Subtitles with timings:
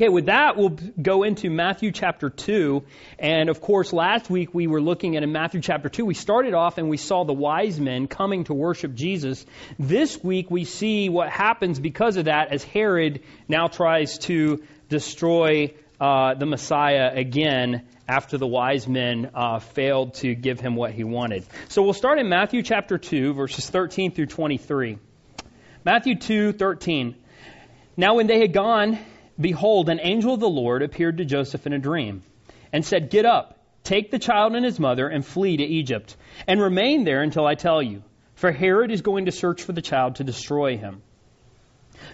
[0.00, 2.82] Okay, with that, we'll go into Matthew chapter 2.
[3.18, 6.54] And of course, last week we were looking at in Matthew chapter 2, we started
[6.54, 9.44] off and we saw the wise men coming to worship Jesus.
[9.78, 15.74] This week we see what happens because of that as Herod now tries to destroy
[16.00, 21.04] uh, the Messiah again after the wise men uh, failed to give him what he
[21.04, 21.44] wanted.
[21.68, 24.96] So we'll start in Matthew chapter 2, verses 13 through 23.
[25.84, 27.16] Matthew 2, 13.
[27.98, 28.98] Now when they had gone,
[29.40, 32.22] Behold, an angel of the Lord appeared to Joseph in a dream
[32.72, 36.16] and said, Get up, take the child and his mother, and flee to Egypt,
[36.46, 38.02] and remain there until I tell you,
[38.34, 41.02] for Herod is going to search for the child to destroy him.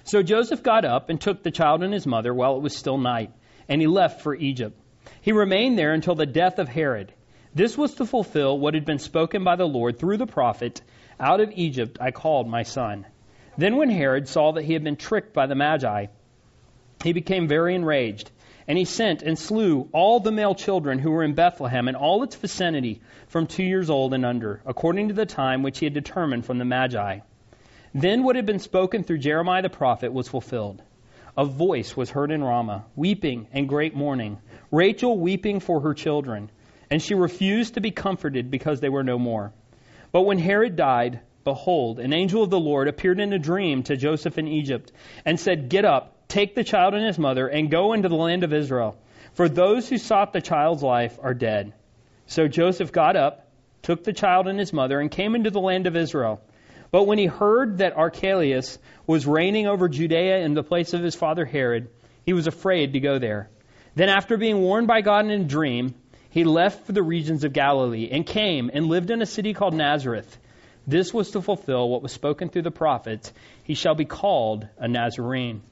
[0.04, 2.98] So Joseph got up and took the child and his mother while it was still
[2.98, 3.32] night,
[3.68, 4.80] and he left for Egypt.
[5.20, 7.12] He remained there until the death of Herod.
[7.54, 10.82] This was to fulfill what had been spoken by the Lord through the prophet
[11.18, 13.06] Out of Egypt I called my son.
[13.58, 16.06] Then, when Herod saw that he had been tricked by the Magi,
[17.02, 18.30] he became very enraged,
[18.68, 22.22] and he sent and slew all the male children who were in Bethlehem and all
[22.22, 25.94] its vicinity from two years old and under, according to the time which he had
[25.94, 27.20] determined from the Magi.
[27.94, 30.82] Then what had been spoken through Jeremiah the prophet was fulfilled.
[31.36, 34.38] A voice was heard in Ramah, weeping and great mourning,
[34.70, 36.50] Rachel weeping for her children,
[36.90, 39.52] and she refused to be comforted because they were no more.
[40.12, 43.96] But when Herod died, behold, an angel of the Lord appeared in a dream to
[43.96, 44.92] Joseph in Egypt,
[45.24, 48.42] and said, Get up Take the child and his mother and go into the land
[48.42, 48.98] of Israel,
[49.34, 51.72] for those who sought the child's life are dead.
[52.26, 53.48] So Joseph got up,
[53.82, 56.40] took the child and his mother, and came into the land of Israel.
[56.90, 61.14] But when he heard that Archelaus was reigning over Judea in the place of his
[61.14, 61.88] father Herod,
[62.24, 63.48] he was afraid to go there.
[63.94, 65.94] Then, after being warned by God in a dream,
[66.30, 69.74] he left for the regions of Galilee and came and lived in a city called
[69.74, 70.38] Nazareth.
[70.86, 73.32] This was to fulfill what was spoken through the prophets
[73.64, 75.62] He shall be called a Nazarene.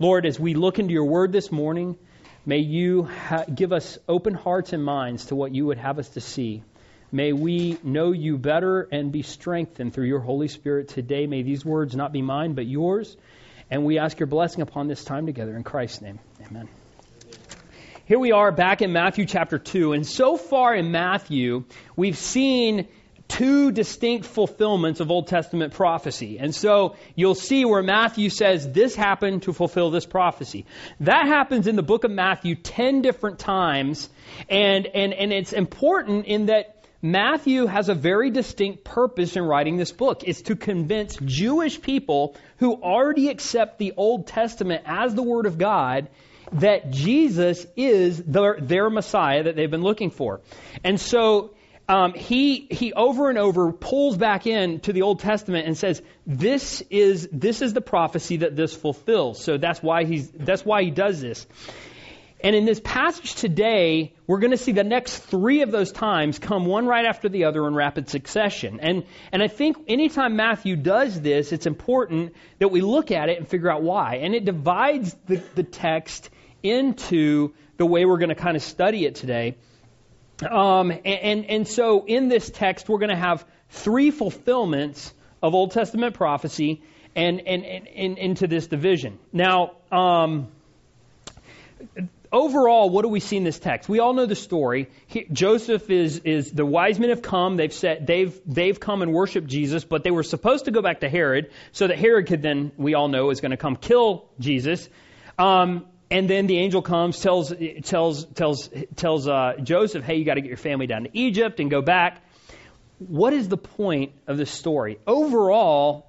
[0.00, 1.96] Lord, as we look into your word this morning,
[2.44, 6.08] may you ha- give us open hearts and minds to what you would have us
[6.10, 6.64] to see.
[7.12, 11.28] May we know you better and be strengthened through your Holy Spirit today.
[11.28, 13.16] May these words not be mine, but yours.
[13.70, 16.18] And we ask your blessing upon this time together in Christ's name.
[16.44, 16.68] Amen.
[18.06, 19.92] Here we are back in Matthew chapter 2.
[19.92, 22.88] And so far in Matthew, we've seen
[23.34, 26.38] two distinct fulfillments of Old Testament prophecy.
[26.38, 30.66] And so you'll see where Matthew says this happened to fulfill this prophecy.
[31.00, 34.08] That happens in the book of Matthew 10 different times.
[34.48, 39.78] And, and, and it's important in that Matthew has a very distinct purpose in writing
[39.78, 40.22] this book.
[40.24, 45.58] It's to convince Jewish people who already accept the Old Testament as the Word of
[45.58, 46.08] God
[46.52, 50.40] that Jesus is their, their Messiah that they've been looking for.
[50.84, 51.53] And so
[51.88, 56.00] um, he he over and over pulls back in to the Old Testament and says
[56.26, 59.42] this is this is the prophecy that this fulfills.
[59.42, 61.46] So that's why he's that's why he does this.
[62.44, 66.38] And in this passage today, we're going to see the next three of those times
[66.38, 68.80] come one right after the other in rapid succession.
[68.80, 73.38] And, and I think anytime Matthew does this, it's important that we look at it
[73.38, 74.16] and figure out why.
[74.16, 76.28] And it divides the, the text
[76.62, 79.56] into the way we're going to kind of study it today.
[80.42, 85.12] Um, and, and, and so in this text, we're going to have three fulfillments
[85.42, 86.82] of Old Testament prophecy
[87.14, 89.18] and, and, and, and into this division.
[89.32, 90.48] Now, um,
[92.32, 93.88] overall, what do we see in this text?
[93.88, 94.90] We all know the story.
[95.06, 97.56] He, Joseph is, is the wise men have come.
[97.56, 101.00] They've said they've they've come and worshiped Jesus, but they were supposed to go back
[101.00, 104.26] to Herod so that Herod could then, we all know, is going to come kill
[104.40, 104.88] Jesus.
[105.38, 110.34] Um, and then the angel comes, tells tells tells tells uh, Joseph, "Hey, you got
[110.34, 112.22] to get your family down to Egypt and go back."
[112.98, 114.98] What is the point of this story?
[115.06, 116.06] Overall,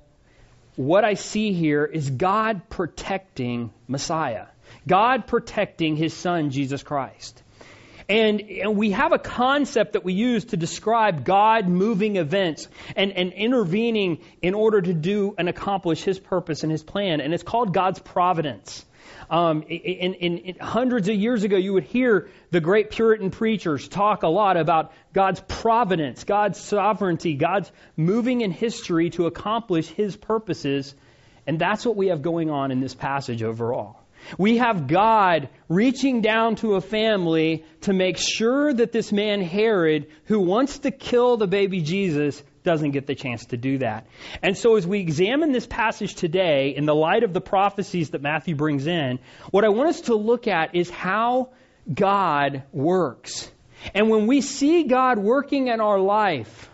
[0.75, 4.47] what I see here is God protecting Messiah,
[4.87, 7.41] God protecting His Son Jesus Christ.
[8.07, 13.11] And, and, we have a concept that we use to describe God moving events and,
[13.11, 17.41] and intervening in order to do and accomplish His purpose and His plan, and it's
[17.41, 18.85] called God's providence.
[19.29, 23.87] Um, in, in, in hundreds of years ago, you would hear the great Puritan preachers
[23.87, 30.15] talk a lot about God's providence, God's sovereignty, God's moving in history to accomplish His
[30.15, 30.93] purposes.
[31.47, 33.99] And that's what we have going on in this passage overall.
[34.37, 40.07] We have God reaching down to a family to make sure that this man Herod,
[40.25, 44.07] who wants to kill the baby Jesus, doesn't get the chance to do that.
[44.41, 48.21] And so as we examine this passage today in the light of the prophecies that
[48.21, 49.19] Matthew brings in,
[49.51, 51.51] what I want us to look at is how
[51.91, 53.49] God works.
[53.93, 56.69] And when we see God working in our life,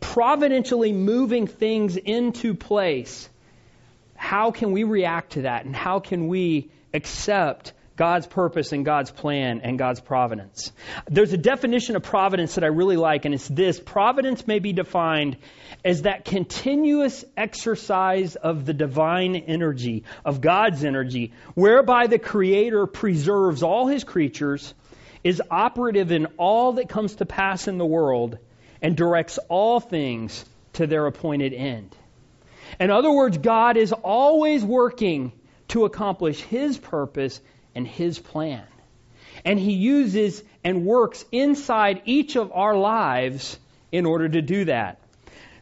[0.00, 3.28] providentially moving things into place,
[4.14, 9.10] how can we react to that and how can we accept God's purpose and God's
[9.10, 10.72] plan and God's providence.
[11.10, 14.72] There's a definition of providence that I really like, and it's this providence may be
[14.72, 15.36] defined
[15.84, 23.62] as that continuous exercise of the divine energy, of God's energy, whereby the Creator preserves
[23.62, 24.72] all His creatures,
[25.22, 28.38] is operative in all that comes to pass in the world,
[28.80, 30.42] and directs all things
[30.72, 31.94] to their appointed end.
[32.80, 35.32] In other words, God is always working
[35.68, 37.42] to accomplish His purpose
[37.74, 38.64] and His plan.
[39.44, 43.58] And He uses and works inside each of our lives
[43.92, 45.00] in order to do that.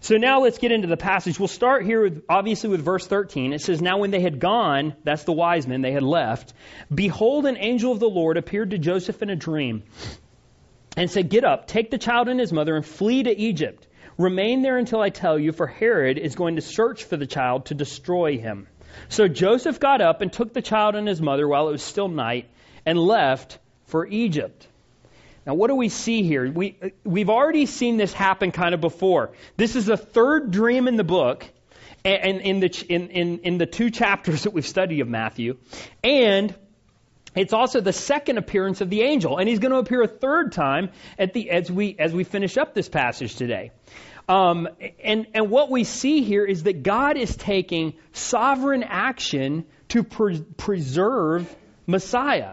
[0.00, 1.40] So now let's get into the passage.
[1.40, 3.52] We'll start here with, obviously with verse 13.
[3.52, 6.52] It says, Now when they had gone, that's the wise men, they had left,
[6.92, 9.82] behold, an angel of the Lord appeared to Joseph in a dream
[10.96, 13.86] and said, Get up, take the child and his mother, and flee to Egypt.
[14.16, 17.66] Remain there until I tell you, for Herod is going to search for the child
[17.66, 18.68] to destroy him.
[19.08, 22.08] So Joseph got up and took the child and his mother while it was still
[22.08, 22.48] night
[22.84, 24.66] and left for Egypt.
[25.46, 26.50] Now, what do we see here?
[26.50, 29.30] We, we've already seen this happen kind of before.
[29.56, 31.46] This is the third dream in the book,
[32.04, 35.56] and in the, in, in, in the two chapters that we've studied of Matthew.
[36.04, 36.54] And
[37.34, 40.52] it's also the second appearance of the angel, and he's going to appear a third
[40.52, 43.70] time at the, as, we, as we finish up this passage today.
[44.28, 44.68] Um,
[45.02, 50.42] and, and what we see here is that God is taking sovereign action to pre-
[50.42, 51.54] preserve
[51.86, 52.52] Messiah.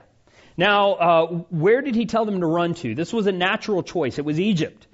[0.57, 2.95] Now, uh, where did he tell them to run to?
[2.95, 4.18] This was a natural choice.
[4.18, 4.88] It was Egypt.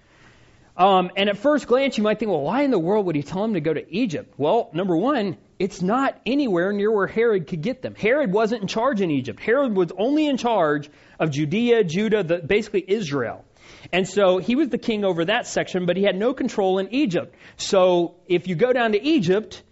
[0.75, 3.21] Um, and at first glance, you might think, well, why in the world would he
[3.21, 4.33] tell them to go to Egypt?
[4.37, 7.93] Well, number one, it's not anywhere near where Herod could get them.
[7.93, 9.39] Herod wasn't in charge in Egypt.
[9.39, 10.89] Herod was only in charge
[11.19, 13.45] of Judea, Judah, the, basically Israel.
[13.91, 16.93] And so he was the king over that section, but he had no control in
[16.93, 17.35] Egypt.
[17.57, 19.63] So if you go down to Egypt,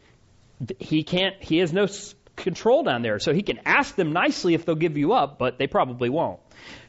[0.79, 1.87] he can't, he has no
[2.35, 3.19] control down there.
[3.19, 6.39] So he can ask them nicely if they'll give you up, but they probably won't.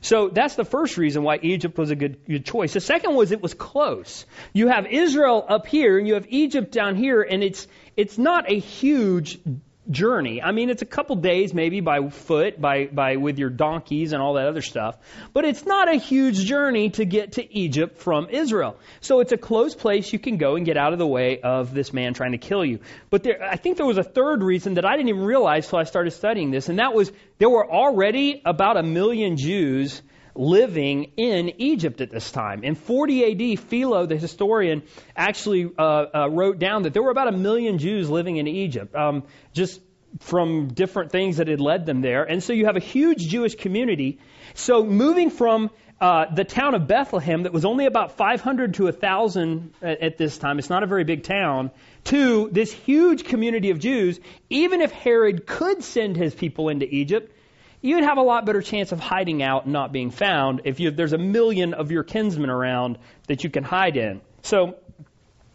[0.01, 2.73] So that's the first reason why Egypt was a good, good choice.
[2.73, 4.27] The second was it was close.
[4.53, 8.51] You have Israel up here and you have Egypt down here, and it's, it's not
[8.51, 9.39] a huge
[9.89, 10.43] journey.
[10.43, 14.23] I mean, it's a couple days maybe by foot, by, by with your donkeys and
[14.23, 14.99] all that other stuff.
[15.33, 18.79] But it's not a huge journey to get to Egypt from Israel.
[19.01, 21.73] So it's a close place you can go and get out of the way of
[21.73, 22.81] this man trying to kill you.
[23.09, 25.79] But there, I think there was a third reason that I didn't even realize till
[25.79, 30.03] I started studying this, and that was there were already about a million Jews
[30.41, 32.65] living in Egypt at this time.
[32.65, 34.83] In 40 AD, Philo, the historian,
[35.15, 38.95] actually uh, uh, wrote down that there were about a million Jews living in Egypt,
[38.97, 39.81] um, just
[40.21, 42.25] from different things that had led them there.
[42.25, 44.19] And so you have a huge Jewish community.
[44.55, 45.71] So moving from
[46.01, 50.39] uh, the town of Bethlehem, that was only about 500 to 1,000 at, at this
[50.39, 51.71] time, it's not a very big town,
[52.05, 57.31] to this huge community of Jews, even if Herod could send his people into Egypt,
[57.81, 60.91] you'd have a lot better chance of hiding out and not being found if you,
[60.91, 64.21] there's a million of your kinsmen around that you can hide in.
[64.43, 64.77] So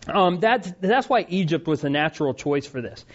[0.08, 3.06] um, that's, that's why Egypt was the natural choice for this.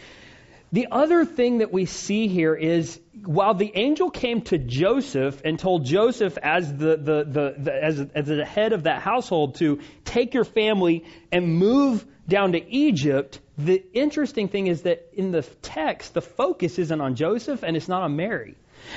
[0.72, 5.58] The other thing that we see here is while the angel came to Joseph and
[5.58, 9.80] told Joseph as the, the, the, the, as, as the head of that household to
[10.04, 15.42] take your family and move down to Egypt, the interesting thing is that in the
[15.42, 18.56] text, the focus isn't on Joseph and it's not on Mary.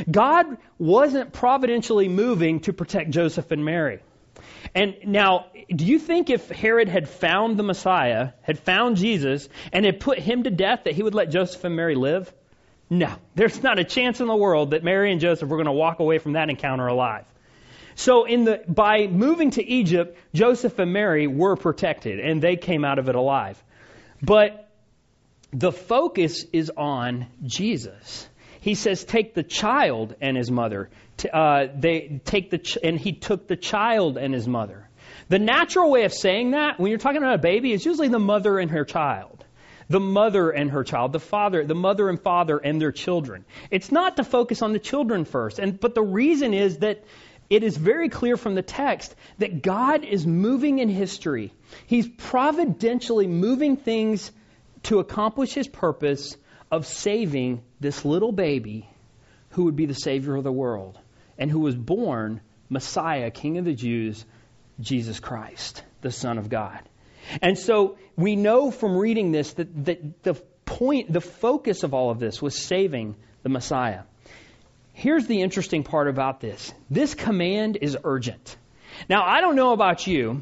[0.09, 3.99] God wasn't providentially moving to protect Joseph and Mary.
[4.75, 9.85] And now, do you think if Herod had found the Messiah, had found Jesus, and
[9.85, 12.31] had put him to death, that he would let Joseph and Mary live?
[12.89, 13.13] No.
[13.35, 15.99] There's not a chance in the world that Mary and Joseph were going to walk
[15.99, 17.25] away from that encounter alive.
[17.95, 22.83] So in the, by moving to Egypt, Joseph and Mary were protected, and they came
[22.83, 23.61] out of it alive.
[24.21, 24.69] But
[25.51, 28.27] the focus is on Jesus
[28.63, 30.89] he says, take the child and his mother.
[31.33, 34.87] Uh, they take the ch- and he took the child and his mother.
[35.27, 38.19] The natural way of saying that, when you're talking about a baby, is usually the
[38.19, 39.43] mother and her child.
[39.89, 43.43] The mother and her child, the father, the mother and father and their children.
[43.69, 45.59] It's not to focus on the children first.
[45.59, 47.03] And, but the reason is that
[47.49, 51.51] it is very clear from the text that God is moving in history.
[51.85, 54.31] He's providentially moving things
[54.83, 56.37] to accomplish his purpose
[56.73, 58.89] of saving this little baby
[59.51, 60.97] who would be the Savior of the world
[61.37, 64.25] and who was born Messiah, King of the Jews,
[64.79, 66.79] Jesus Christ, the Son of God.
[67.43, 70.33] And so we know from reading this that, that the
[70.65, 74.01] point, the focus of all of this was saving the Messiah.
[74.93, 78.57] Here's the interesting part about this this command is urgent.
[79.07, 80.41] Now, I don't know about you,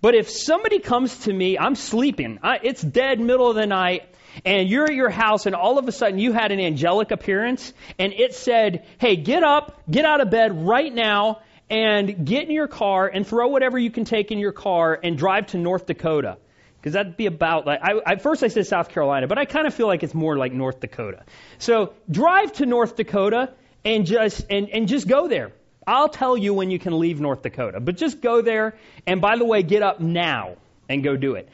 [0.00, 4.11] but if somebody comes to me, I'm sleeping, I, it's dead middle of the night,
[4.44, 7.72] and you're at your house and all of a sudden you had an angelic appearance
[7.98, 12.50] and it said, hey, get up, get out of bed right now and get in
[12.50, 15.86] your car and throw whatever you can take in your car and drive to North
[15.86, 16.38] Dakota.
[16.76, 19.74] Because that'd be about like, I, first I said South Carolina, but I kind of
[19.74, 21.22] feel like it's more like North Dakota.
[21.58, 23.52] So drive to North Dakota
[23.84, 25.52] and just, and, and just go there.
[25.86, 28.74] I'll tell you when you can leave North Dakota, but just go there.
[29.06, 30.56] And by the way, get up now
[30.88, 31.48] and go do it.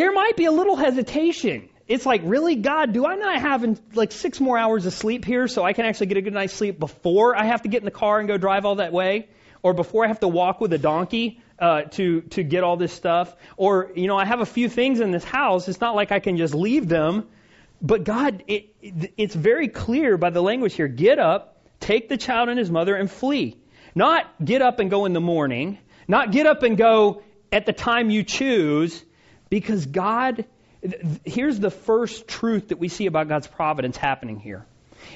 [0.00, 1.68] There might be a little hesitation.
[1.86, 5.46] It's like, really, God, do I not have like six more hours of sleep here
[5.46, 7.84] so I can actually get a good night's sleep before I have to get in
[7.84, 9.28] the car and go drive all that way?
[9.62, 12.94] Or before I have to walk with a donkey uh, to to get all this
[12.94, 13.36] stuff?
[13.58, 15.68] Or you know, I have a few things in this house.
[15.68, 17.28] It's not like I can just leave them.
[17.82, 18.74] But God, it,
[19.18, 20.88] it's very clear by the language here.
[20.88, 23.58] Get up, take the child and his mother, and flee.
[23.94, 25.76] Not get up and go in the morning.
[26.08, 29.04] Not get up and go at the time you choose,
[29.50, 30.46] because God,
[31.24, 34.64] here's the first truth that we see about God's providence happening here.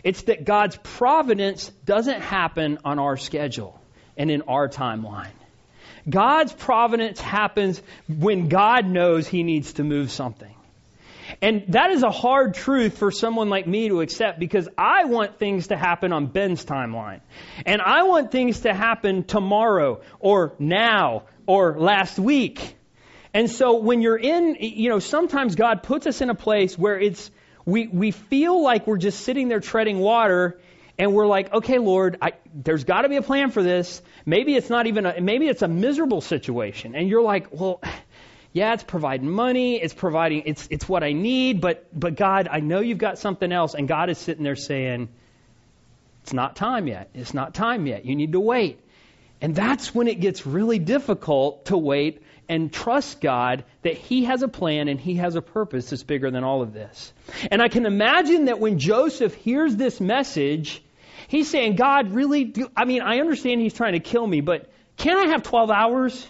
[0.03, 3.81] It's that God's providence doesn't happen on our schedule
[4.17, 5.33] and in our timeline.
[6.09, 10.55] God's providence happens when God knows He needs to move something.
[11.41, 15.39] And that is a hard truth for someone like me to accept because I want
[15.39, 17.21] things to happen on Ben's timeline.
[17.65, 22.74] And I want things to happen tomorrow or now or last week.
[23.35, 26.99] And so when you're in, you know, sometimes God puts us in a place where
[26.99, 27.33] it's,
[27.67, 30.61] we, we feel like we're just sitting there treading water
[30.97, 34.01] and we're like, okay, Lord, I, there's got to be a plan for this.
[34.25, 36.95] Maybe it's not even a, maybe it's a miserable situation.
[36.95, 37.81] And you're like, well,
[38.53, 42.61] yeah, it's providing money, it's providing, it's, it's what I need, but, but God, I
[42.61, 43.75] know you've got something else.
[43.75, 45.09] And God is sitting there saying,
[46.23, 47.11] it's not time yet.
[47.15, 48.05] It's not time yet.
[48.05, 48.79] You need to wait.
[49.41, 54.43] And that's when it gets really difficult to wait and trust God that He has
[54.43, 57.13] a plan and He has a purpose that's bigger than all of this.
[57.51, 60.83] And I can imagine that when Joseph hears this message,
[61.29, 62.45] he's saying, God, really?
[62.45, 65.71] Do, I mean, I understand He's trying to kill me, but can I have 12
[65.71, 66.27] hours?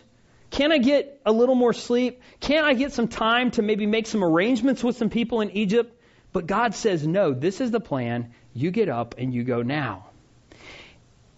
[0.50, 2.22] Can I get a little more sleep?
[2.40, 6.00] Can I get some time to maybe make some arrangements with some people in Egypt?
[6.32, 8.34] But God says, no, this is the plan.
[8.52, 10.06] You get up and you go now.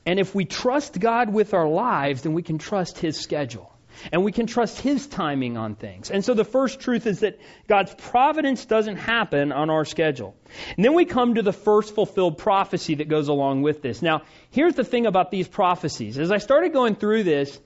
[0.05, 3.73] And if we trust God with our lives, then we can trust His schedule.
[4.13, 6.11] And we can trust His timing on things.
[6.11, 7.39] And so the first truth is that
[7.69, 10.35] God's providence doesn't happen on our schedule.
[10.77, 14.03] And then we come to the first fulfilled prophecy that goes along with this.
[14.03, 16.19] Now, here's the thing about these prophecies.
[16.19, 17.59] As I started going through this,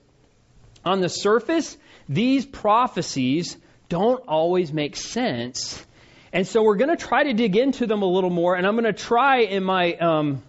[0.83, 1.77] on the surface,
[2.09, 3.57] these prophecies
[3.89, 5.85] don't always make sense.
[6.33, 8.73] And so we're going to try to dig into them a little more, and I'm
[8.73, 10.41] going to try in my um,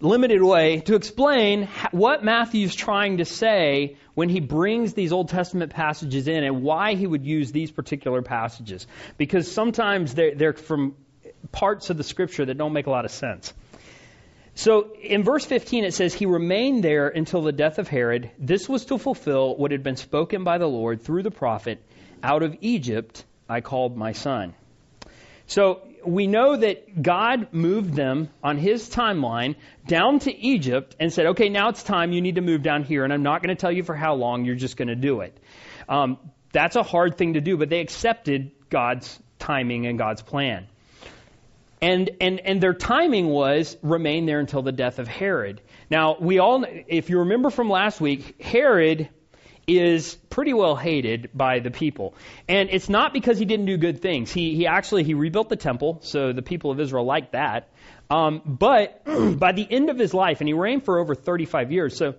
[0.00, 5.72] limited way to explain what Matthew's trying to say when he brings these Old Testament
[5.72, 8.84] passages in and why he would use these particular passages.
[9.16, 10.96] Because sometimes they're, they're from
[11.52, 13.54] parts of the scripture that don't make a lot of sense.
[14.56, 18.32] So in verse 15 it says, He remained there until the death of Herod.
[18.40, 21.80] This was to fulfill what had been spoken by the Lord through the prophet
[22.20, 24.52] Out of Egypt I called my son.
[25.46, 31.26] So we know that God moved them on his timeline down to Egypt and said,
[31.26, 32.12] okay, now it's time.
[32.12, 33.04] You need to move down here.
[33.04, 34.44] And I'm not going to tell you for how long.
[34.44, 35.36] You're just going to do it.
[35.88, 36.18] Um,
[36.52, 40.66] that's a hard thing to do, but they accepted God's timing and God's plan.
[41.80, 45.60] And, and, and their timing was remain there until the death of Herod.
[45.90, 49.08] Now, we all, if you remember from last week, Herod
[49.68, 52.14] is pretty well hated by the people.
[52.48, 54.32] And it's not because he didn't do good things.
[54.32, 57.68] He, he actually, he rebuilt the temple, so the people of Israel liked that.
[58.10, 59.02] Um, but
[59.38, 62.14] by the end of his life, and he reigned for over 35 years, so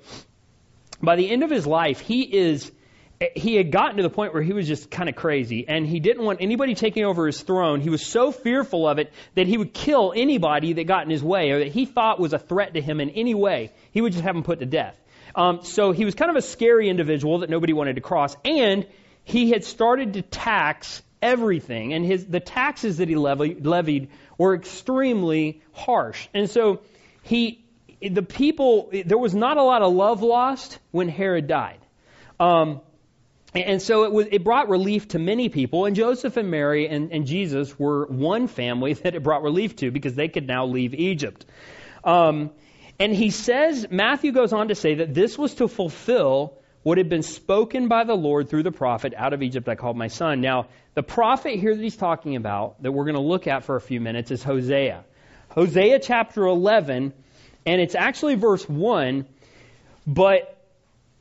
[1.02, 2.72] by the end of his life, he is
[3.36, 6.00] he had gotten to the point where he was just kind of crazy and he
[6.00, 7.82] didn't want anybody taking over his throne.
[7.82, 11.22] He was so fearful of it that he would kill anybody that got in his
[11.22, 13.74] way or that he thought was a threat to him in any way.
[13.92, 14.96] He would just have them put to death.
[15.40, 18.36] Um, so he was kind of a scary individual that nobody wanted to cross.
[18.44, 18.86] And
[19.24, 21.94] he had started to tax everything.
[21.94, 26.28] And his, the taxes that he levied, were extremely harsh.
[26.34, 26.82] And so
[27.24, 27.64] he,
[28.02, 31.80] the people, there was not a lot of love lost when Herod died.
[32.38, 32.82] Um,
[33.56, 37.12] and so it, was, it brought relief to many people, and Joseph and Mary and,
[37.12, 40.94] and, Jesus were one family that it brought relief to because they could now leave
[40.94, 41.46] Egypt.
[42.04, 42.52] Um,
[43.00, 46.54] and he says, Matthew goes on to say that this was to fulfill
[46.84, 49.98] what had been spoken by the Lord through the prophet, Out of Egypt I called
[49.98, 50.42] my son.
[50.42, 53.76] Now, the prophet here that he's talking about, that we're going to look at for
[53.76, 55.04] a few minutes, is Hosea.
[55.50, 57.14] Hosea chapter 11,
[57.66, 59.26] and it's actually verse 1,
[60.06, 60.56] but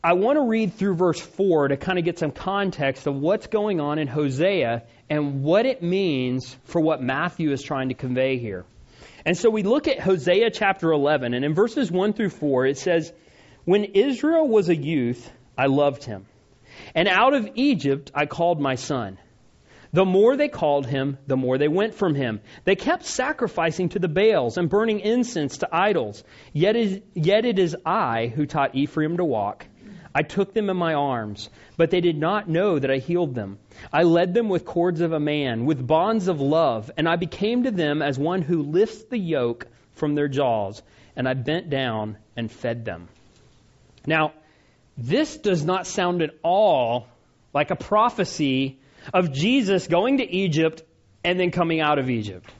[0.03, 3.49] I want to read through verse 4 to kind of get some context of what's
[3.49, 8.39] going on in Hosea and what it means for what Matthew is trying to convey
[8.39, 8.65] here.
[9.29, 12.79] And so we look at Hosea chapter 11, and in verses 1 through 4, it
[12.79, 13.13] says,
[13.67, 16.25] When Israel was a youth, I loved him.
[16.95, 19.19] And out of Egypt I called my son.
[19.93, 22.41] The more they called him, the more they went from him.
[22.65, 26.25] They kept sacrificing to the Baals and burning incense to idols.
[26.55, 29.67] Yet, is, yet it is I who taught Ephraim to walk.
[30.19, 33.61] I took them in my arms, but they did not know that I healed them.
[33.93, 37.63] I led them with cords of a man, with bonds of love, and I became
[37.63, 40.83] to them as one who lifts the yoke from their jaws,
[41.15, 43.07] and I bent down and fed them.
[44.09, 44.33] Now,
[44.97, 47.07] this does not sound at all
[47.55, 48.81] like a prophecy
[49.15, 50.83] of Jesus going to Egypt
[51.23, 52.51] and then coming out of Egypt.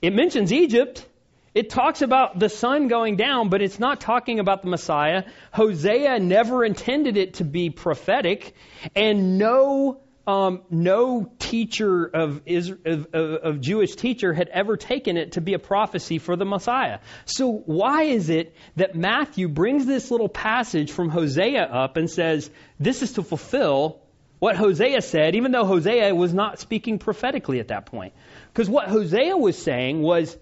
[0.00, 1.04] It mentions Egypt.
[1.54, 5.24] It talks about the son going down, but it's not talking about the Messiah.
[5.52, 8.54] Hosea never intended it to be prophetic,
[8.94, 15.40] and no um, no teacher of, of, of, Jewish teacher had ever taken it to
[15.40, 17.00] be a prophecy for the Messiah.
[17.24, 22.48] So why is it that Matthew brings this little passage from Hosea up and says
[22.78, 24.02] this is to fulfill
[24.38, 28.12] what Hosea said, even though Hosea was not speaking prophetically at that point.
[28.52, 30.36] Because what Hosea was saying was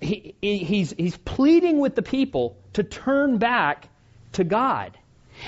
[0.00, 3.88] he, he's, he's pleading with the people to turn back
[4.32, 4.96] to God.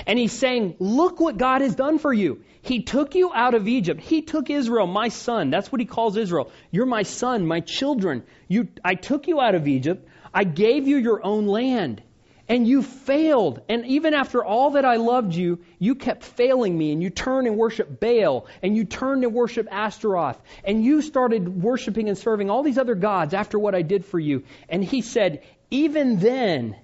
[0.05, 2.43] And he's saying, Look what God has done for you.
[2.61, 4.01] He took you out of Egypt.
[4.01, 5.49] He took Israel, my son.
[5.49, 6.51] That's what he calls Israel.
[6.71, 8.23] You're my son, my children.
[8.47, 10.07] You, I took you out of Egypt.
[10.33, 12.03] I gave you your own land
[12.49, 13.61] and you failed.
[13.69, 17.47] And even after all that I loved you, you kept failing me, and you turned
[17.47, 22.49] and worshiped Baal, and you turned and worshiped Ashtaroth, and you started worshiping and serving
[22.49, 24.43] all these other gods after what I did for you.
[24.67, 26.75] And he said, Even then,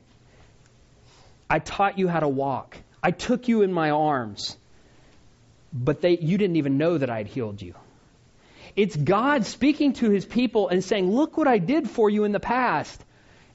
[1.50, 2.77] I taught you how to walk.
[3.01, 4.55] I took you in my arms,
[5.74, 7.74] but they, you didn't even know that I had healed you.
[8.75, 12.31] It's God speaking to his people and saying, Look what I did for you in
[12.31, 13.03] the past.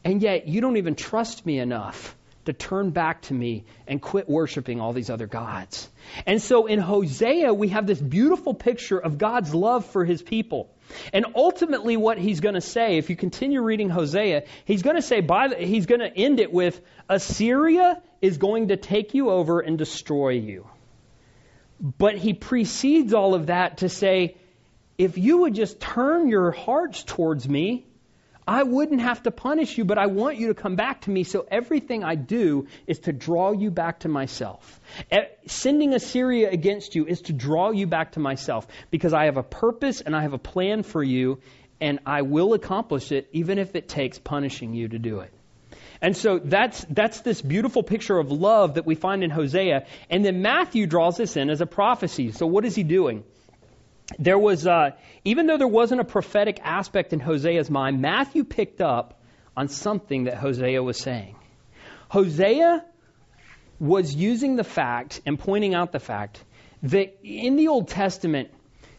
[0.05, 2.17] And yet, you don't even trust me enough
[2.47, 5.89] to turn back to me and quit worshiping all these other gods.
[6.27, 10.71] And so in Hosea, we have this beautiful picture of God's love for his people.
[11.13, 15.03] And ultimately, what he's going to say, if you continue reading Hosea, he's going to
[15.03, 19.31] say, by the, he's going to end it with Assyria is going to take you
[19.31, 20.67] over and destroy you.
[21.81, 24.37] But he precedes all of that to say,
[24.99, 27.87] if you would just turn your hearts towards me,
[28.47, 31.25] I wouldn't have to punish you, but I want you to come back to me.
[31.25, 34.81] So everything I do is to draw you back to myself.
[35.47, 39.43] Sending Assyria against you is to draw you back to myself because I have a
[39.43, 41.41] purpose and I have a plan for you,
[41.81, 45.33] and I will accomplish it even if it takes punishing you to do it.
[46.03, 49.87] And so that's, that's this beautiful picture of love that we find in Hosea.
[50.09, 52.33] And then Matthew draws this in as a prophecy.
[52.33, 53.23] So what is he doing?
[54.19, 54.91] There was, uh,
[55.25, 59.21] even though there wasn't a prophetic aspect in Hosea's mind, Matthew picked up
[59.57, 61.37] on something that Hosea was saying.
[62.09, 62.85] Hosea
[63.79, 66.43] was using the fact and pointing out the fact
[66.83, 68.51] that in the Old Testament,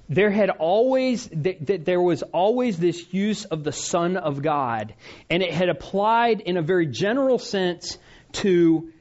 [0.09, 4.93] there had always that there was always this use of the Son of God,
[5.29, 7.97] and it had applied in a very general sense
[8.33, 8.91] to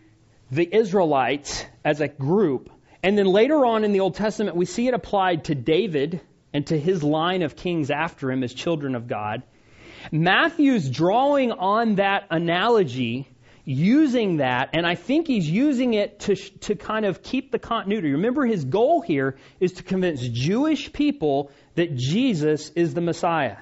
[0.53, 2.71] the Israelites as a group,
[3.03, 6.21] and then later on in the Old Testament, we see it applied to David
[6.53, 9.43] and to his line of kings after him as children of God.
[10.11, 13.29] Matthew's drawing on that analogy,
[13.65, 18.13] using that, and I think he's using it to, to kind of keep the continuity.
[18.13, 23.59] Remember, his goal here is to convince Jewish people that Jesus is the Messiah.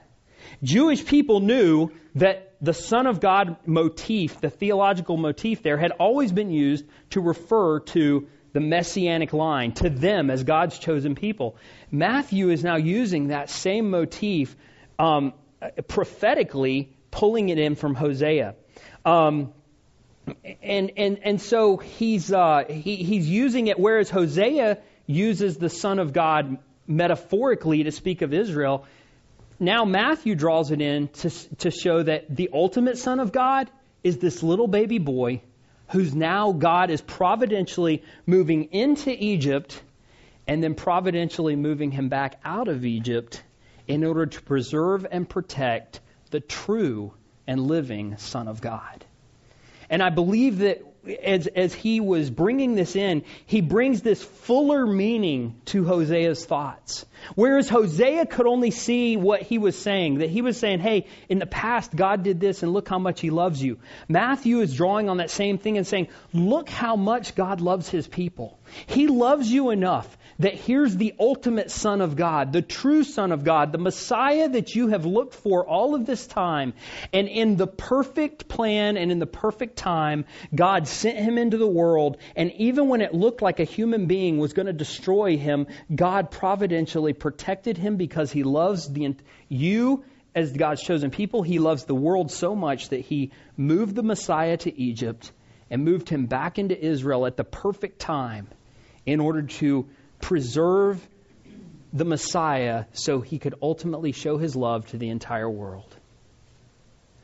[0.62, 6.33] Jewish people knew that the Son of God motif, the theological motif there, had always
[6.33, 11.56] been used to refer to the messianic line to them as God's chosen people.
[11.90, 14.56] Matthew is now using that same motif
[14.98, 15.32] um,
[15.87, 18.54] prophetically, pulling it in from Hosea.
[19.04, 19.52] Um,
[20.62, 25.98] and, and, and so he's, uh, he, he's using it, whereas Hosea uses the Son
[25.98, 28.87] of God metaphorically to speak of Israel.
[29.61, 33.70] Now Matthew draws it in to, to show that the ultimate Son of God
[34.04, 35.42] is this little baby boy
[35.90, 39.83] who's now God is providentially moving into Egypt
[40.46, 43.42] and then providentially moving him back out of Egypt
[43.87, 47.12] in order to preserve and protect the true
[47.46, 49.05] and living Son of God.
[49.90, 50.83] And I believe that
[51.22, 57.06] as, as he was bringing this in, he brings this fuller meaning to Hosea's thoughts.
[57.34, 61.38] Whereas Hosea could only see what he was saying, that he was saying, hey, in
[61.38, 63.78] the past, God did this and look how much he loves you.
[64.08, 68.06] Matthew is drawing on that same thing and saying, look how much God loves his
[68.06, 68.58] people.
[68.87, 73.42] He loves you enough that here's the ultimate Son of God, the true Son of
[73.42, 76.74] God, the Messiah that you have looked for all of this time.
[77.12, 81.66] And in the perfect plan and in the perfect time, God sent him into the
[81.66, 82.18] world.
[82.37, 86.31] And even when it looked like a human being was going to destroy him, God
[86.31, 89.16] providentially protected him because he loves the,
[89.48, 90.04] you
[90.37, 91.42] as God's chosen people.
[91.42, 95.33] He loves the world so much that he moved the Messiah to Egypt
[95.68, 98.48] and moved him back into Israel at the perfect time
[99.09, 99.88] in order to
[100.21, 101.07] preserve
[101.94, 105.97] the Messiah so he could ultimately show his love to the entire world.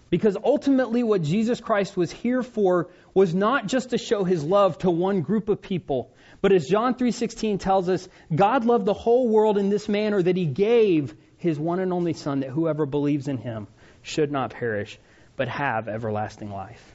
[0.09, 4.79] Because ultimately what Jesus Christ was here for was not just to show his love
[4.79, 9.29] to one group of people, but as John 3:16 tells us, God loved the whole
[9.29, 13.29] world in this manner that he gave his one and only son that whoever believes
[13.29, 13.67] in him
[14.01, 14.99] should not perish
[15.37, 16.95] but have everlasting life.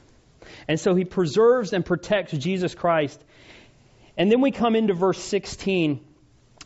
[0.66, 3.22] And so he preserves and protects Jesus Christ
[4.20, 5.98] and then we come into verse 16,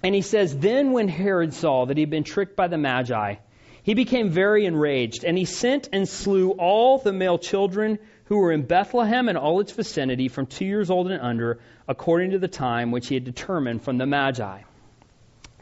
[0.03, 3.37] and he says, Then when Herod saw that he had been tricked by the Magi,
[3.85, 8.51] he became very enraged, and he sent and slew all the male children who were
[8.51, 12.49] in Bethlehem and all its vicinity from two years old and under, according to the
[12.49, 14.63] time which he had determined from the Magi.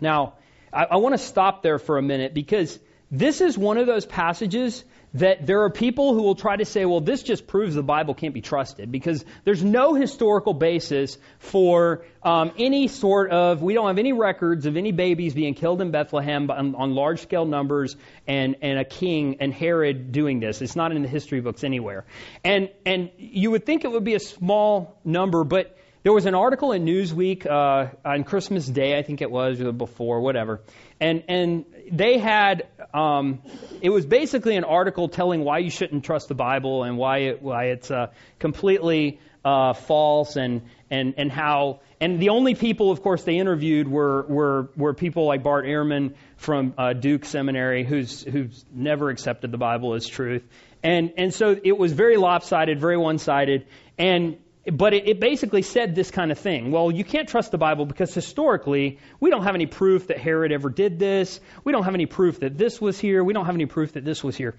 [0.00, 0.37] Now,
[0.72, 2.78] I, I want to stop there for a minute because
[3.12, 6.87] this is one of those passages that there are people who will try to say,
[6.87, 12.07] well, this just proves the Bible can't be trusted because there's no historical basis for
[12.22, 15.90] um, any sort of, we don't have any records of any babies being killed in
[15.90, 17.96] Bethlehem on, on large scale numbers
[18.27, 20.62] and, and a king and Herod doing this.
[20.62, 22.07] It's not in the history books anywhere.
[22.42, 26.34] And, and you would think it would be a small number, but there was an
[26.34, 30.60] article in Newsweek uh, on Christmas Day, I think it was, or before, whatever,
[31.00, 33.42] and and they had um,
[33.80, 37.42] it was basically an article telling why you shouldn't trust the Bible and why it,
[37.42, 43.00] why it's uh, completely uh, false and and and how and the only people, of
[43.00, 48.22] course, they interviewed were were were people like Bart Ehrman from uh, Duke Seminary, who's
[48.22, 50.42] who's never accepted the Bible as truth,
[50.82, 53.66] and and so it was very lopsided, very one sided,
[53.98, 54.38] and
[54.70, 56.70] but it, it, basically said this kind of thing.
[56.70, 60.53] Well, you can't trust the Bible because historically, we don't have any proof that Herod
[60.53, 61.40] ever did this.
[61.64, 63.25] We don't have any proof that this was here.
[63.25, 64.55] We don't have any proof that this was here.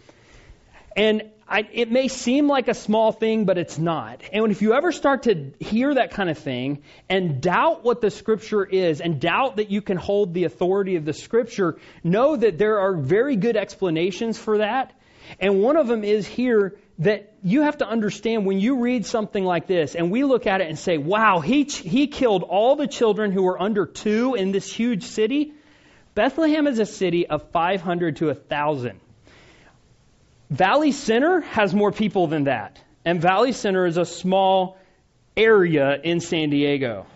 [0.95, 4.21] And I, it may seem like a small thing, but it's not.
[4.31, 8.11] And if you ever start to hear that kind of thing and doubt what the
[8.11, 12.57] Scripture is and doubt that you can hold the authority of the Scripture, know that
[12.57, 14.93] there are very good explanations for that.
[15.39, 19.43] And one of them is here that you have to understand when you read something
[19.43, 22.87] like this and we look at it and say, wow, he, he killed all the
[22.87, 25.53] children who were under two in this huge city.
[26.13, 28.99] Bethlehem is a city of 500 to 1,000.
[30.51, 32.79] Valley Center has more people than that.
[33.03, 34.77] And Valley Center is a small
[35.35, 37.07] area in San Diego.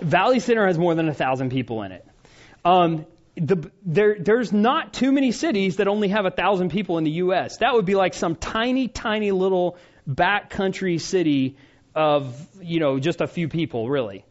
[0.00, 2.06] Valley Center has more than 1,000 people in it.
[2.64, 7.04] Um, the, there, there's not too many cities that only have a thousand people in
[7.04, 7.58] the U.S.
[7.58, 9.76] That would be like some tiny, tiny little
[10.08, 11.56] backcountry city
[11.94, 14.24] of you know just a few people, really.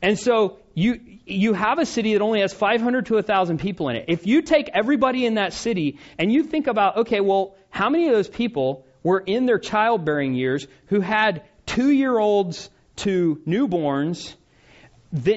[0.00, 3.96] And so you you have a city that only has 500 to 1,000 people in
[3.96, 4.06] it.
[4.08, 8.08] If you take everybody in that city and you think about, okay, well, how many
[8.08, 14.34] of those people were in their childbearing years who had two year olds to newborns,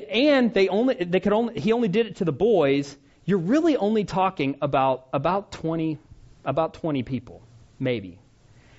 [0.10, 2.97] and they only they could only he only did it to the boys
[3.32, 5.98] you're really only talking about about 20
[6.44, 7.41] about 20 people,
[7.80, 8.20] maybe.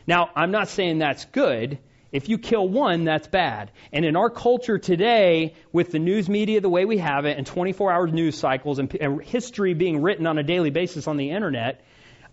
[0.06, 1.78] Now, I'm not saying that's good.
[2.10, 3.70] If you kill one, that's bad.
[3.94, 7.46] And in our culture today, with the news media the way we have it, and
[7.46, 11.30] 24 hour news cycles, and, and history being written on a daily basis on the
[11.30, 11.80] internet,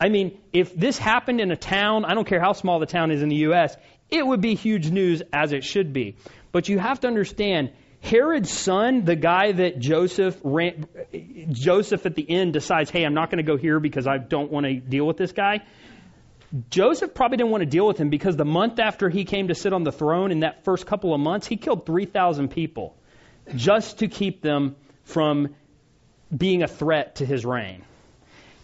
[0.01, 3.11] I mean, if this happened in a town, I don't care how small the town
[3.11, 3.77] is in the U.S.,
[4.09, 6.17] it would be huge news as it should be.
[6.51, 10.87] But you have to understand, Herod's son, the guy that Joseph ran,
[11.51, 14.51] Joseph at the end decides, hey, I'm not going to go here because I don't
[14.51, 15.61] want to deal with this guy.
[16.69, 19.55] Joseph probably didn't want to deal with him because the month after he came to
[19.55, 22.95] sit on the throne, in that first couple of months, he killed 3,000 people
[23.55, 25.55] just to keep them from
[26.35, 27.83] being a threat to his reign.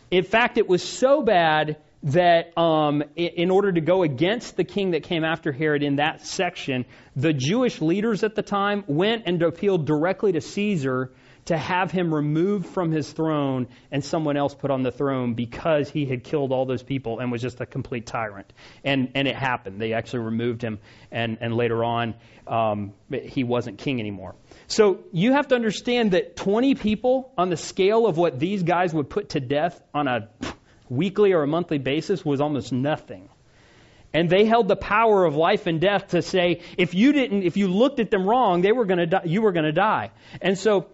[0.10, 4.92] In fact, it was so bad that um, in order to go against the king
[4.92, 9.42] that came after Herod in that section, the Jewish leaders at the time went and
[9.42, 11.12] appealed directly to Caesar
[11.46, 15.90] to have him removed from his throne and someone else put on the throne because
[15.90, 18.52] he had killed all those people and was just a complete tyrant.
[18.84, 19.80] And, and it happened.
[19.80, 20.80] They actually removed him,
[21.12, 22.16] and, and later on,
[22.48, 24.36] um, he wasn't king anymore.
[24.68, 28.94] So you have to understand that 20 people on the scale of what these guys
[28.94, 30.30] would put to death on a
[30.90, 33.30] weekly or a monthly basis was almost nothing.
[34.14, 37.58] And they held the power of life and death to say, if you didn't, if
[37.58, 40.12] you looked at them wrong, they were going to you were going to die.
[40.42, 40.88] And so,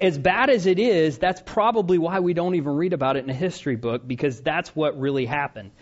[0.00, 3.30] as bad as it is, that's probably why we don't even read about it in
[3.30, 5.72] a history book because that's what really happened.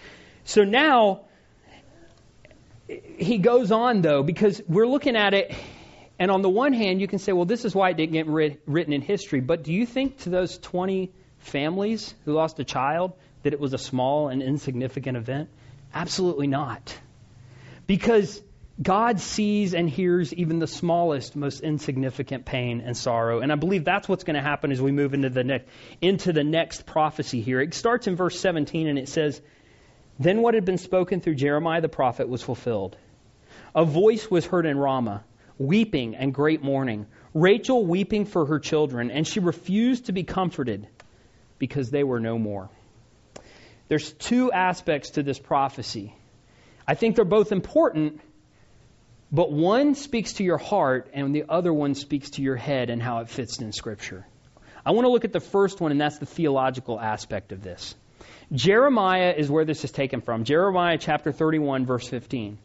[0.45, 1.23] So now,
[2.89, 5.55] he goes on though, because we're looking at it,
[6.19, 8.27] and on the one hand, you can say, well, this is why it didn't get
[8.27, 9.41] writ- written in history.
[9.41, 13.13] But do you think to those 20 families who lost a child
[13.45, 15.49] that it was a small and insignificant event?
[15.95, 16.99] Absolutely not.
[17.87, 18.43] Because
[18.83, 23.41] God sees and hears even the smallest, most insignificant pain and sorrow.
[23.41, 25.69] And I believe that's what's going to happen as we move into the next,
[26.01, 27.61] into the next prophecy here.
[27.61, 29.41] It starts in verse 17 and it says,
[30.19, 32.97] Then what had been spoken through Jeremiah the prophet was fulfilled.
[33.77, 35.23] A voice was heard in Ramah,
[35.57, 40.89] weeping and great mourning, Rachel weeping for her children, and she refused to be comforted
[41.59, 42.71] because they were no more.
[43.89, 46.15] There's two aspects to this prophecy.
[46.87, 48.21] I think they're both important,
[49.31, 53.03] but one speaks to your heart and the other one speaks to your head and
[53.03, 54.27] how it fits in Scripture.
[54.87, 57.95] I want to look at the first one, and that's the theological aspect of this.
[58.53, 60.45] Jeremiah is where this is taken from.
[60.45, 62.59] Jeremiah chapter 31, verse 15.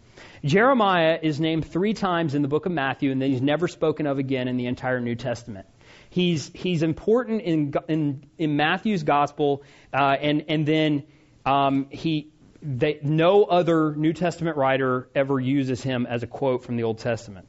[0.44, 4.06] Jeremiah is named three times in the book of Matthew, and then he's never spoken
[4.06, 5.66] of again in the entire New Testament.
[6.10, 11.04] He's, he's important in, in, in Matthew's gospel, uh, and, and then
[11.46, 16.78] um, he, they, no other New Testament writer ever uses him as a quote from
[16.78, 17.48] the Old Testament.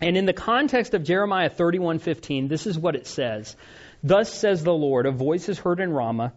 [0.00, 3.54] And in the context of Jeremiah 31:15, this is what it says:
[4.02, 6.32] "Thus says the Lord: A voice is heard in Ramah,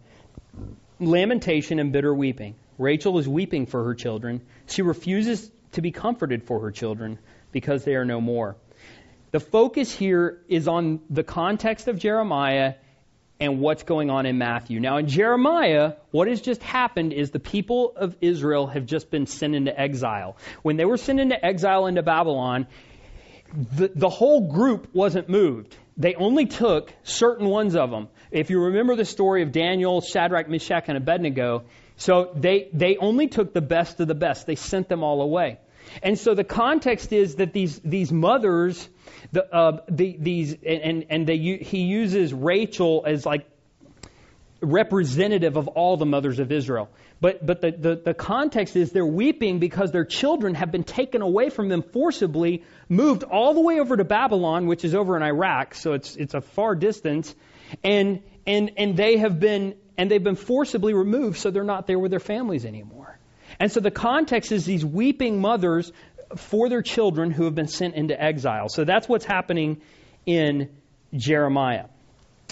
[1.00, 2.54] lamentation and bitter weeping.
[2.78, 4.42] Rachel is weeping for her children.
[4.68, 7.18] She refuses to be comforted for her children
[7.50, 8.56] because they are no more."
[9.30, 12.74] The focus here is on the context of Jeremiah
[13.40, 14.80] and what's going on in Matthew.
[14.80, 19.26] Now, in Jeremiah, what has just happened is the people of Israel have just been
[19.26, 20.36] sent into exile.
[20.62, 22.66] When they were sent into exile into Babylon,
[23.54, 25.76] the, the whole group wasn't moved.
[25.96, 28.08] They only took certain ones of them.
[28.30, 31.64] If you remember the story of Daniel, Shadrach, Meshach, and Abednego,
[31.96, 34.46] so they, they only took the best of the best.
[34.46, 35.58] They sent them all away.
[36.02, 38.88] And so the context is that these, these mothers
[39.32, 43.46] the, uh, the, these, and, and they, he uses Rachel as like
[44.60, 46.88] representative of all the mothers of Israel.
[47.20, 51.22] But, but the, the, the context is they're weeping because their children have been taken
[51.22, 55.22] away from them forcibly, moved all the way over to Babylon, which is over in
[55.22, 57.34] Iraq, so it's, it's a far distance,
[57.82, 61.98] and, and, and they have been, and they've been forcibly removed so they're not there
[61.98, 63.18] with their families anymore.
[63.58, 65.92] And so the context is these weeping mothers
[66.36, 68.68] for their children who have been sent into exile.
[68.68, 69.80] So that's what's happening
[70.26, 70.70] in
[71.14, 71.86] Jeremiah.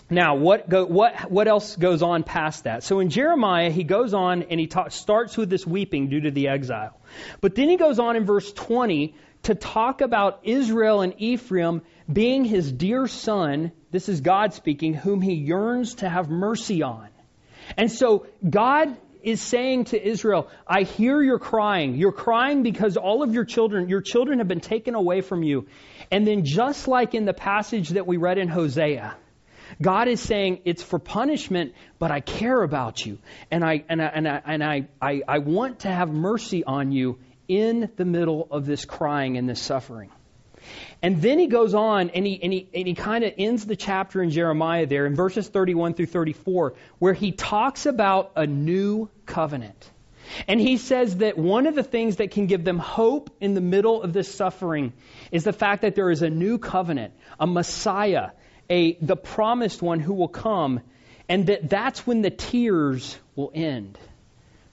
[0.09, 2.85] Now, what, go, what, what else goes on past that?
[2.85, 6.31] So in Jeremiah, he goes on and he ta- starts with this weeping due to
[6.31, 6.99] the exile.
[7.41, 12.45] But then he goes on in verse 20 to talk about Israel and Ephraim being
[12.45, 17.09] his dear son, this is God speaking, whom he yearns to have mercy on.
[17.77, 21.97] And so God is saying to Israel, I hear your crying.
[21.97, 25.67] You're crying because all of your children, your children have been taken away from you.
[26.13, 29.17] And then just like in the passage that we read in Hosea,
[29.83, 33.19] God is saying it's for punishment, but I care about you.
[33.51, 36.93] And I, and I, and I, and I, I, I want to have mercy on
[36.93, 40.13] you in the middle of this crying and this suffering.
[41.03, 43.77] And then he goes on and he, and he, and he kind of ends the
[43.77, 49.09] chapter in Jeremiah there in verses 31 through 34, where he talks about a new
[49.27, 49.91] covenant.
[50.49, 53.61] And he says that one of the things that can give them hope in the
[53.61, 54.93] middle of this suffering
[55.31, 58.31] is the fact that there is a new covenant, a Messiah,
[58.69, 60.81] a, the promised one who will come,
[61.29, 63.99] and that that's when the tears will end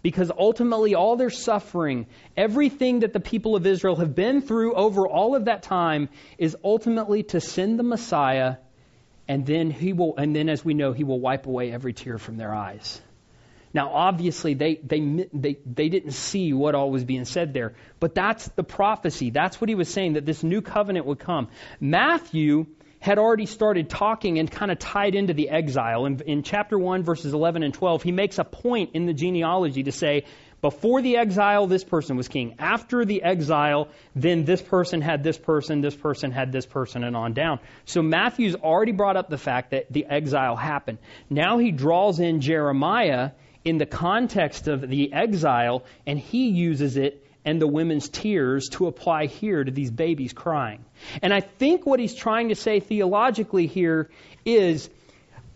[0.03, 2.05] because ultimately all their suffering,
[2.37, 6.55] everything that the people of Israel have been through over all of that time, is
[6.63, 8.57] ultimately to send the Messiah,
[9.27, 12.17] and then he will, and then as we know, he will wipe away every tear
[12.17, 13.01] from their eyes.
[13.73, 14.99] Now, obviously, they, they,
[15.33, 19.31] they, they didn't see what all was being said there, but that's the prophecy.
[19.31, 21.47] That's what he was saying, that this new covenant would come.
[21.79, 22.67] Matthew
[23.03, 26.05] had already started talking and kind of tied into the exile.
[26.05, 29.83] In, in chapter 1, verses 11 and 12, he makes a point in the genealogy
[29.83, 30.23] to say,
[30.61, 32.55] Before the exile, this person was king.
[32.59, 37.13] After the exile, then this person had this person, this person had this person, and
[37.13, 37.59] on down.
[37.83, 40.99] So Matthew's already brought up the fact that the exile happened.
[41.29, 43.31] Now he draws in Jeremiah
[43.65, 48.87] in the context of the exile, and he uses it and the women's tears to
[48.87, 50.85] apply here to these babies crying.
[51.21, 54.09] And I think what he's trying to say theologically here
[54.45, 54.89] is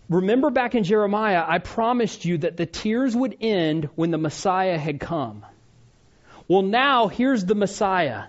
[0.10, 4.78] Remember back in Jeremiah, I promised you that the tears would end when the Messiah
[4.78, 5.46] had come.
[6.48, 8.24] Well, now here's the Messiah.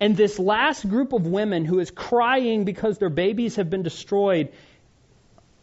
[0.00, 4.52] And this last group of women who is crying because their babies have been destroyed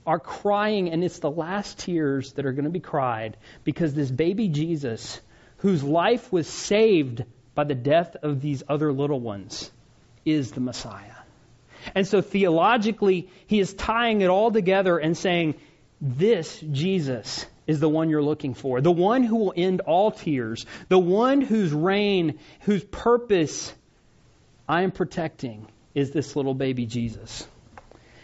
[0.06, 4.10] are crying, and it's the last tears that are going to be cried because this
[4.10, 5.20] baby Jesus,
[5.60, 7.24] whose life was saved
[7.56, 9.72] by the death of these other little ones,
[10.26, 11.16] is the Messiah.
[11.96, 15.56] And so theologically, he is tying it all together and saying,
[16.02, 20.66] this Jesus is the one you're looking for, the one who will end all tears,
[20.88, 23.74] the one whose reign, whose purpose
[24.68, 27.48] I am protecting is this little baby Jesus.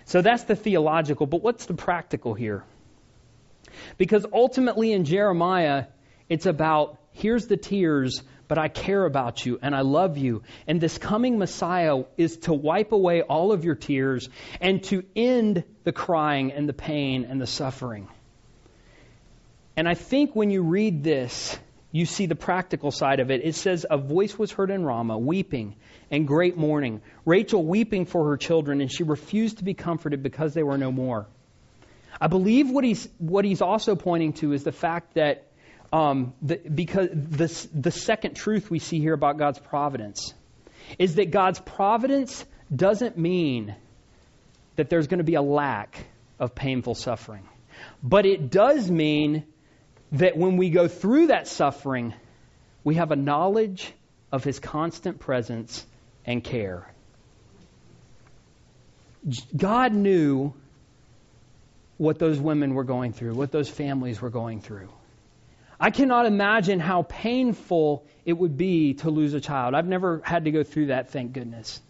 [0.06, 2.64] So that's the theological, but what's the practical here?
[3.98, 5.86] Because ultimately in Jeremiah,
[6.30, 10.44] it's about here's the tears, but I care about you and I love you.
[10.68, 14.30] And this coming Messiah is to wipe away all of your tears
[14.62, 18.08] and to end the crying and the pain and the suffering.
[19.78, 21.58] And I think when you read this,
[21.92, 23.42] you see the practical side of it.
[23.46, 25.76] It says, A voice was heard in Ramah, weeping
[26.12, 27.02] and great mourning.
[27.26, 30.92] Rachel weeping for her children, and she refused to be comforted because they were no
[30.92, 31.28] more.
[32.20, 35.48] I believe what he's, what he's also pointing to is the fact that
[35.96, 40.34] um, the, because the, the second truth we see here about God's providence
[41.00, 42.44] is that God's providence
[42.76, 43.74] doesn't mean
[44.76, 46.06] that there's going to be a lack
[46.38, 47.48] of painful suffering.
[48.04, 49.46] But it does mean
[50.12, 52.14] that when we go through that suffering,
[52.84, 53.94] we have a knowledge
[54.34, 55.86] of His constant presence
[56.26, 56.92] and care.
[59.56, 60.54] God knew
[61.96, 64.90] what those women were going through, what those families were going through.
[65.80, 69.76] I cannot imagine how painful it would be to lose a child.
[69.76, 71.82] I've never had to go through that, thank goodness.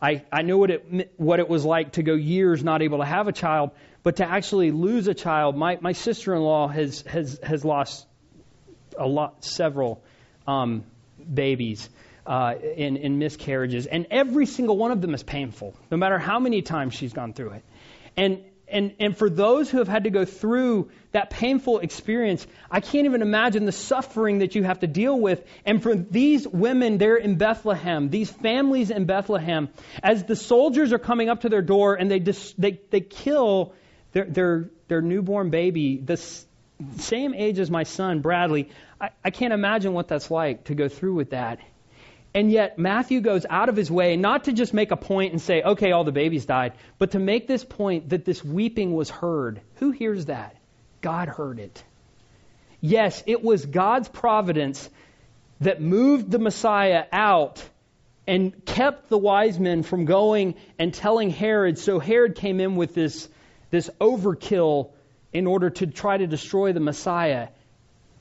[0.00, 3.04] I, I know what it, what it was like to go years not able to
[3.04, 3.70] have a child,
[4.02, 5.56] but to actually lose a child.
[5.56, 8.06] My, my sister in law has, has, has lost
[8.96, 10.02] a lot, several
[10.46, 10.84] um,
[11.32, 11.88] babies.
[12.26, 16.38] Uh, in, in miscarriages, and every single one of them is painful, no matter how
[16.38, 17.64] many times she's gone through it.
[18.18, 22.80] And and, and for those who have had to go through that painful experience, I
[22.80, 25.44] can't even imagine the suffering that you have to deal with.
[25.64, 29.68] And for these women there in Bethlehem, these families in Bethlehem,
[30.02, 33.74] as the soldiers are coming up to their door and they, dis, they, they kill
[34.12, 36.16] their, their, their newborn baby, the
[36.98, 40.88] same age as my son, Bradley, I, I can't imagine what that's like to go
[40.88, 41.58] through with that.
[42.34, 45.40] And yet, Matthew goes out of his way not to just make a point and
[45.40, 49.08] say, okay, all the babies died, but to make this point that this weeping was
[49.08, 49.60] heard.
[49.76, 50.56] Who hears that?
[51.00, 51.82] God heard it.
[52.80, 54.88] Yes, it was God's providence
[55.60, 57.64] that moved the Messiah out
[58.26, 61.78] and kept the wise men from going and telling Herod.
[61.78, 63.28] So Herod came in with this,
[63.70, 64.90] this overkill
[65.32, 67.48] in order to try to destroy the Messiah.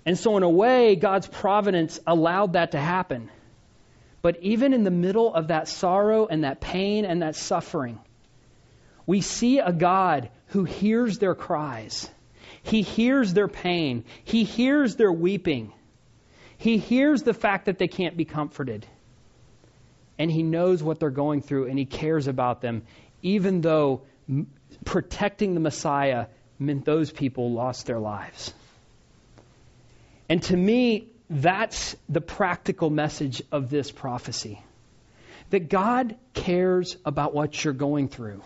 [0.05, 3.29] And so, in a way, God's providence allowed that to happen.
[4.27, 7.97] But even in the middle of that sorrow and that pain and that suffering,
[9.05, 12.09] we see a God who hears their cries.
[12.61, 14.03] He hears their pain.
[14.25, 15.71] He hears their weeping.
[16.57, 18.85] He hears the fact that they can't be comforted.
[20.19, 22.83] And He knows what they're going through and He cares about them,
[23.21, 24.01] even though
[24.83, 26.25] protecting the Messiah
[26.59, 28.53] meant those people lost their lives.
[30.27, 34.61] And to me, that's the practical message of this prophecy.
[35.49, 38.41] That God cares about what you're going through.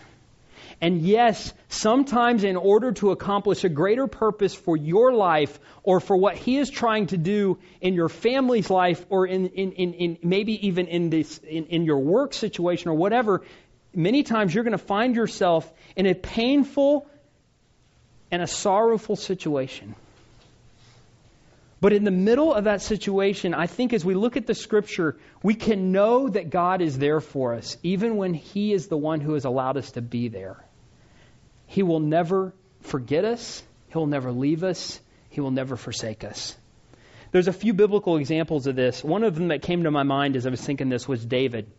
[0.80, 6.18] And yes, sometimes in order to accomplish a greater purpose for your life or for
[6.18, 10.18] what He is trying to do in your family's life or in, in, in, in
[10.24, 13.44] maybe even in, this, in, in your work situation or whatever,
[13.94, 17.08] many times you're going to find yourself in a painful
[18.32, 19.96] and a sorrowful situation.
[21.82, 25.18] But in the middle of that situation, I think as we look at the scripture,
[25.42, 29.20] we can know that God is there for us, even when He is the one
[29.20, 30.64] who has allowed us to be there.
[31.66, 36.56] He will never forget us, He will never leave us, He will never forsake us.
[37.32, 39.04] There's a few biblical examples of this.
[39.04, 41.72] One of them that came to my mind as I was thinking this was David.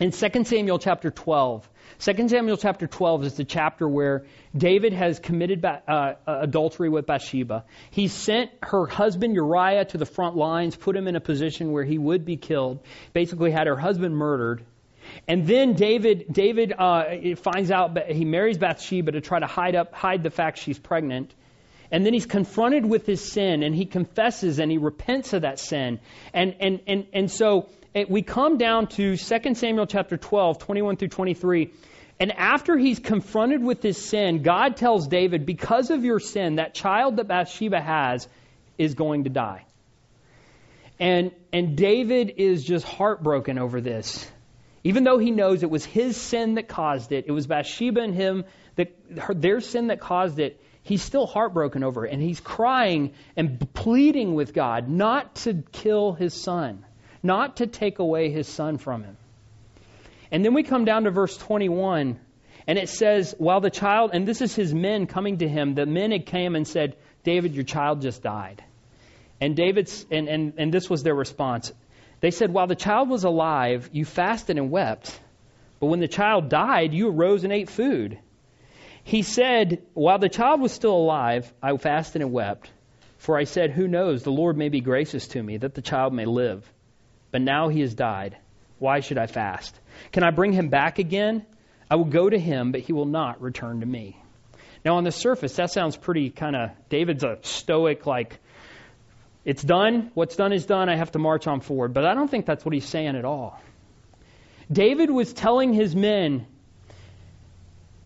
[0.00, 4.24] In 2 Samuel chapter 12, 2 Samuel chapter 12 is the chapter where
[4.56, 7.64] David has committed uh, uh, adultery with Bathsheba.
[7.90, 11.84] He sent her husband Uriah to the front lines, put him in a position where
[11.84, 12.80] he would be killed,
[13.12, 14.64] basically had her husband murdered.
[15.26, 19.94] And then David, David uh, finds out he marries Bathsheba to try to hide up,
[19.94, 21.34] hide the fact she's pregnant.
[21.90, 25.58] And then he's confronted with his sin and he confesses and he repents of that
[25.58, 26.00] sin.
[26.34, 27.70] And, and, and, and so
[28.06, 31.72] we come down to 2 Samuel chapter 12, 21 through 23.
[32.20, 36.74] And after he's confronted with his sin, God tells David, because of your sin, that
[36.74, 38.28] child that Bathsheba has
[38.76, 39.64] is going to die.
[40.98, 44.28] And, and David is just heartbroken over this.
[44.82, 48.14] Even though he knows it was his sin that caused it, it was Bathsheba and
[48.14, 48.44] him
[48.76, 48.94] that
[49.40, 52.12] their sin that caused it, he's still heartbroken over it.
[52.12, 56.84] And he's crying and pleading with God not to kill his son,
[57.22, 59.16] not to take away his son from him.
[60.30, 62.18] And then we come down to verse 21,
[62.66, 65.86] and it says, While the child, and this is his men coming to him, the
[65.86, 68.62] men had came and said, David, your child just died.
[69.40, 71.72] And David's, and, and, and this was their response.
[72.20, 75.18] They said, While the child was alive, you fasted and wept.
[75.80, 78.18] But when the child died, you arose and ate food.
[79.04, 82.70] He said, While the child was still alive, I fasted and wept.
[83.18, 84.22] For I said, Who knows?
[84.22, 86.70] The Lord may be gracious to me, that the child may live.
[87.30, 88.36] But now he has died.
[88.78, 89.78] Why should I fast?
[90.12, 91.44] Can I bring him back again?
[91.90, 94.16] I will go to him, but he will not return to me.
[94.84, 98.38] Now, on the surface, that sounds pretty kind of, David's a stoic, like,
[99.44, 100.10] it's done.
[100.14, 100.88] What's done is done.
[100.88, 101.94] I have to march on forward.
[101.94, 103.60] But I don't think that's what he's saying at all.
[104.70, 106.46] David was telling his men,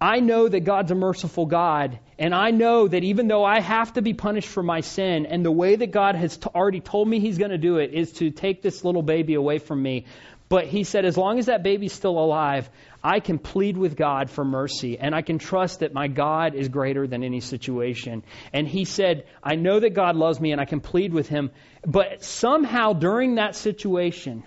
[0.00, 3.94] I know that God's a merciful God, and I know that even though I have
[3.94, 7.08] to be punished for my sin, and the way that God has t- already told
[7.08, 10.06] me He's going to do it is to take this little baby away from me.
[10.48, 12.70] But He said, as long as that baby's still alive,
[13.02, 16.68] I can plead with God for mercy, and I can trust that my God is
[16.68, 18.22] greater than any situation.
[18.52, 21.50] And he said, I know that God loves me, and I can plead with him.
[21.84, 24.44] But somehow during that situation,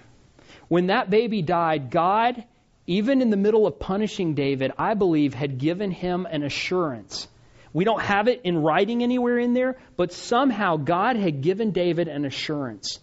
[0.69, 2.41] when that baby died, God,
[2.88, 7.28] even in the middle of punishing David, I believe, had given him an assurance
[7.76, 12.07] we don't have it in writing anywhere in there, but somehow God had given David
[12.07, 12.99] an assurance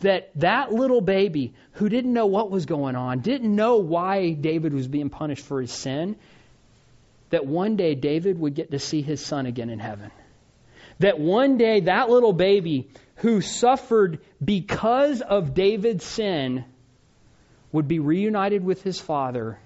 [0.00, 4.74] that that little baby who didn't know what was going on, didn't know why David
[4.74, 6.16] was being punished for his sin,
[7.30, 10.10] that one day David would get to see his son again in heaven.
[10.98, 16.64] That one day that little baby who suffered because of David's sin
[17.70, 19.60] would be reunited with his father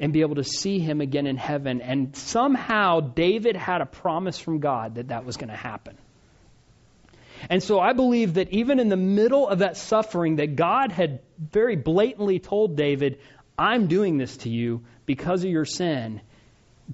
[0.00, 1.82] and be able to see him again in heaven.
[1.82, 5.96] And somehow David had a promise from God that that was going to happen.
[7.48, 11.20] And so I believe that even in the middle of that suffering, that God had
[11.38, 13.20] very blatantly told David,
[13.58, 16.22] I'm doing this to you because of your sin.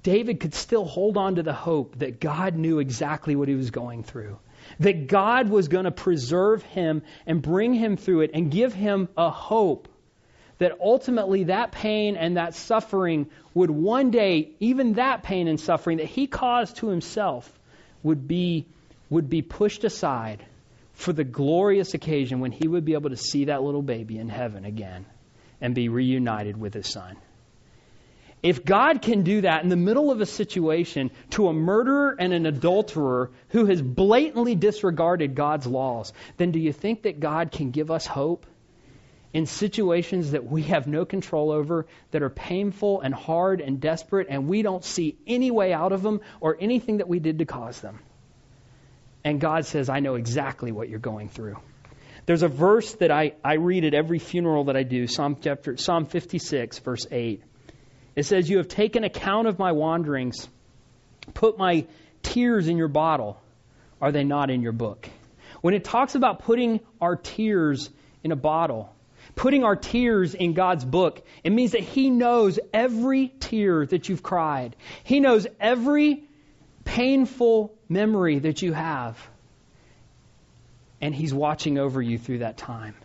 [0.01, 3.71] David could still hold on to the hope that God knew exactly what he was
[3.71, 4.37] going through.
[4.79, 9.07] That God was going to preserve him and bring him through it and give him
[9.17, 9.87] a hope
[10.59, 15.97] that ultimately that pain and that suffering would one day, even that pain and suffering
[15.97, 17.51] that he caused to himself,
[18.03, 18.65] would be,
[19.09, 20.43] would be pushed aside
[20.93, 24.29] for the glorious occasion when he would be able to see that little baby in
[24.29, 25.05] heaven again
[25.61, 27.17] and be reunited with his son.
[28.43, 32.33] If God can do that in the middle of a situation to a murderer and
[32.33, 37.71] an adulterer who has blatantly disregarded God's laws, then do you think that God can
[37.71, 38.45] give us hope
[39.33, 44.27] in situations that we have no control over, that are painful and hard and desperate,
[44.29, 47.45] and we don't see any way out of them or anything that we did to
[47.45, 47.99] cause them.
[49.23, 51.57] And God says, I know exactly what you're going through.
[52.25, 55.77] There's a verse that I, I read at every funeral that I do, Psalm, chapter,
[55.77, 57.41] Psalm 56, verse 8.
[58.15, 60.47] It says, You have taken account of my wanderings,
[61.33, 61.85] put my
[62.23, 63.39] tears in your bottle.
[64.01, 65.09] Are they not in your book?
[65.61, 67.89] When it talks about putting our tears
[68.23, 68.93] in a bottle,
[69.37, 74.23] putting our tears in God's book, it means that He knows every tear that you've
[74.23, 74.75] cried.
[75.05, 76.23] He knows every
[76.83, 79.17] painful memory that you have.
[80.99, 82.95] And He's watching over you through that time.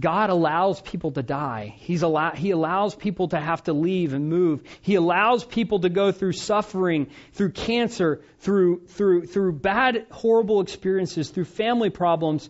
[0.00, 1.74] God allows people to die.
[1.76, 4.62] He's allow, he allows people to have to leave and move.
[4.80, 11.30] He allows people to go through suffering, through cancer, through, through, through bad, horrible experiences,
[11.30, 12.48] through family problems.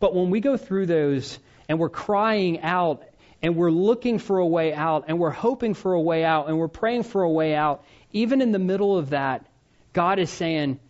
[0.00, 1.38] But when we go through those
[1.68, 3.04] and we're crying out
[3.42, 6.58] and we're looking for a way out and we're hoping for a way out and
[6.58, 9.46] we're praying for a way out, even in the middle of that,
[9.92, 10.80] God is saying,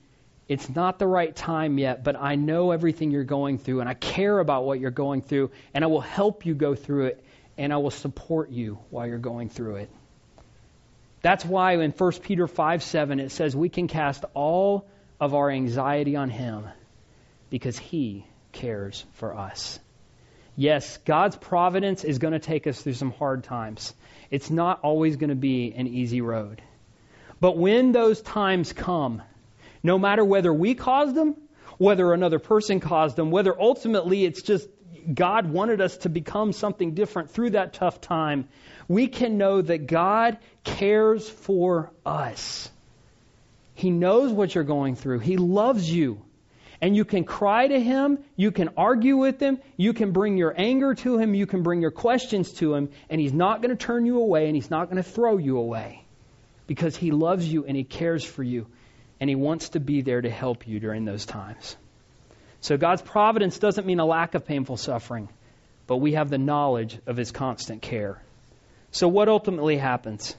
[0.48, 3.94] it's not the right time yet, but I know everything you're going through and I
[3.94, 7.24] care about what you're going through and I will help you go through it.
[7.58, 9.90] and I will support you while you're going through it.
[11.20, 14.86] That's why in 1 Peter 5 7 it says we can cast all
[15.20, 16.64] of our anxiety on Him
[17.50, 19.78] because He cares for us.
[20.56, 23.94] Yes, God's providence is going to take us through some hard times.
[24.30, 26.62] It's not always going to be an easy road.
[27.40, 29.22] But when those times come,
[29.82, 31.34] no matter whether we caused them,
[31.78, 34.68] whether another person caused them, whether ultimately it's just
[35.12, 38.48] God wanted us to become something different through that tough time,
[38.86, 42.68] we can know that God cares for us.
[43.74, 45.20] He knows what you're going through.
[45.20, 46.20] He loves you.
[46.82, 50.54] And you can cry to him, you can argue with him, you can bring your
[50.56, 53.76] anger to him, you can bring your questions to him, and he's not going to
[53.76, 56.02] turn you away and he's not going to throw you away
[56.66, 58.66] because he loves you and he cares for you
[59.20, 61.76] and he wants to be there to help you during those times.
[62.62, 65.28] So God's providence doesn't mean a lack of painful suffering,
[65.86, 68.22] but we have the knowledge of his constant care.
[68.92, 70.34] So what ultimately happens?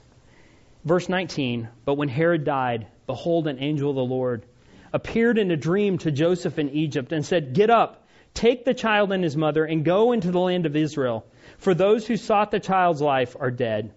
[0.84, 4.44] Verse 19, but when Herod died, behold, an angel of the Lord
[4.92, 9.12] appeared in a dream to Joseph in Egypt and said, Get up, take the child
[9.12, 11.26] and his mother, and go into the land of Israel,
[11.58, 13.92] for those who sought the child's life are dead.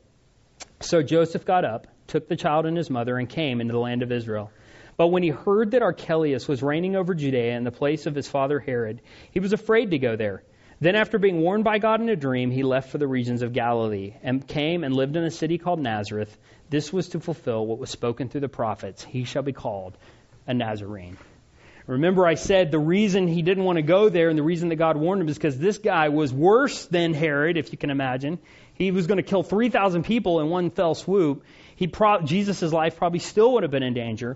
[0.80, 4.04] So Joseph got up, took the child and his mother, and came into the land
[4.04, 4.52] of Israel.
[4.98, 8.30] But when he heard that Archelaus was reigning over Judea in the place of his
[8.30, 10.44] father Herod, he was afraid to go there.
[10.80, 13.54] Then, after being warned by God in a dream, he left for the regions of
[13.54, 16.38] Galilee and came and lived in a city called Nazareth.
[16.70, 19.98] This was to fulfill what was spoken through the prophets He shall be called
[20.48, 21.18] a Nazarene.
[21.88, 24.78] Remember, I said the reason he didn't want to go there and the reason that
[24.78, 28.40] God warned him is because this guy was worse than Herod, if you can imagine.
[28.74, 31.44] He was going to kill 3,000 people in one fell swoop.
[31.76, 34.36] He pro- Jesus' life probably still would have been in danger.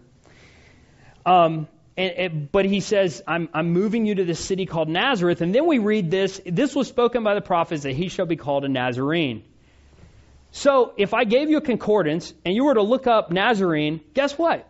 [1.26, 5.41] Um, and, and, but he says, I'm, I'm moving you to this city called Nazareth.
[5.41, 6.39] And then we read this.
[6.45, 9.43] This was spoken by the prophets that he shall be called a Nazarene.
[10.51, 14.38] So if I gave you a concordance and you were to look up Nazarene, guess
[14.38, 14.68] what?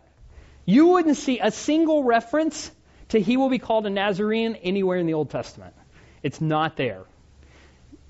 [0.70, 2.70] You wouldn't see a single reference
[3.08, 5.74] to he will be called a Nazarene anywhere in the Old Testament.
[6.22, 7.02] It's not there.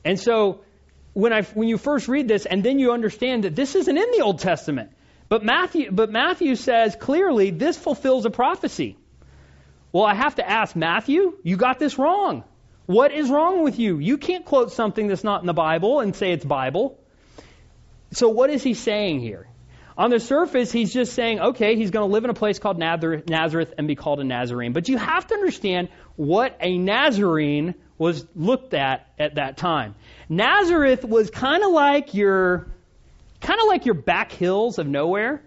[0.05, 0.61] And so
[1.15, 4.11] when I when you first read this and then you understand that this isn't in
[4.13, 4.93] the Old Testament.
[5.31, 8.99] But Matthew but Matthew says clearly this fulfills a prophecy.
[9.91, 12.45] Well, I have to ask Matthew, you got this wrong.
[12.85, 13.99] What is wrong with you?
[13.99, 16.99] You can't quote something that's not in the Bible and say it's Bible.
[18.13, 19.50] So what is he saying here?
[19.99, 22.79] On the surface, he's just saying, okay, he's going to live in a place called
[22.79, 24.73] Nazareth and be called a Nazarene.
[24.73, 29.95] But you have to understand what a Nazarene was looked at at that time.
[30.29, 32.69] Nazareth was kind of like your,
[33.41, 35.43] kind of like your back hills of nowhere,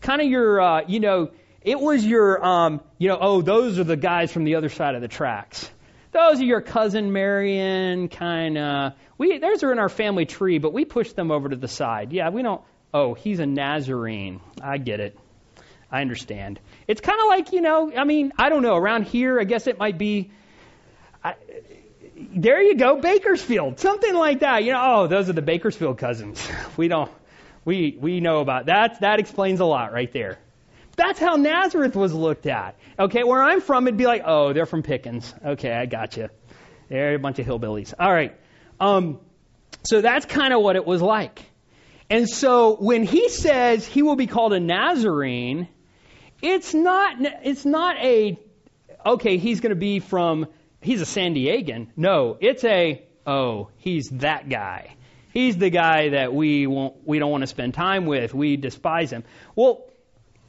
[0.00, 1.30] kind of your, uh, you know,
[1.62, 4.94] it was your, um, you know, oh, those are the guys from the other side
[4.96, 5.70] of the tracks.
[6.12, 8.92] Those are your cousin Marion kind of.
[9.18, 12.12] We those are in our family tree, but we push them over to the side.
[12.12, 12.60] Yeah, we don't
[12.94, 14.40] oh, he's a Nazarene.
[14.62, 15.18] I get it.
[15.90, 16.60] I understand.
[16.86, 18.76] It's kind of like, you know, I mean, I don't know.
[18.76, 20.30] Around here, I guess it might be.
[21.22, 21.34] I,
[22.16, 24.64] there you go, Bakersfield, something like that.
[24.64, 26.48] You know, oh, those are the Bakersfield cousins.
[26.76, 27.10] We don't,
[27.64, 29.00] we we know about that.
[29.00, 30.38] That explains a lot right there.
[30.96, 32.76] That's how Nazareth was looked at.
[32.98, 35.32] Okay, where I'm from, it'd be like, oh, they're from Pickens.
[35.44, 36.28] Okay, I got you.
[36.88, 37.94] They're a bunch of hillbillies.
[37.98, 38.36] All right.
[38.80, 39.20] Um,
[39.84, 41.44] so that's kind of what it was like.
[42.10, 45.68] And so when he says he will be called a Nazarene,
[46.42, 48.38] it's not, it's not a,
[49.06, 50.46] okay, he's going to be from,
[50.80, 51.88] he's a San Diegan.
[51.96, 54.96] No, it's a, oh, he's that guy.
[55.32, 58.34] He's the guy that we won't, we don't want to spend time with.
[58.34, 59.24] We despise him.
[59.56, 59.86] Well,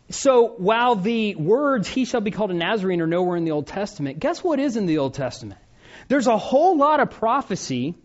[0.09, 3.65] so while the words he shall be called a Nazarene are nowhere in the Old
[3.65, 5.59] Testament, guess what is in the Old Testament?
[6.07, 7.95] There's a whole lot of prophecy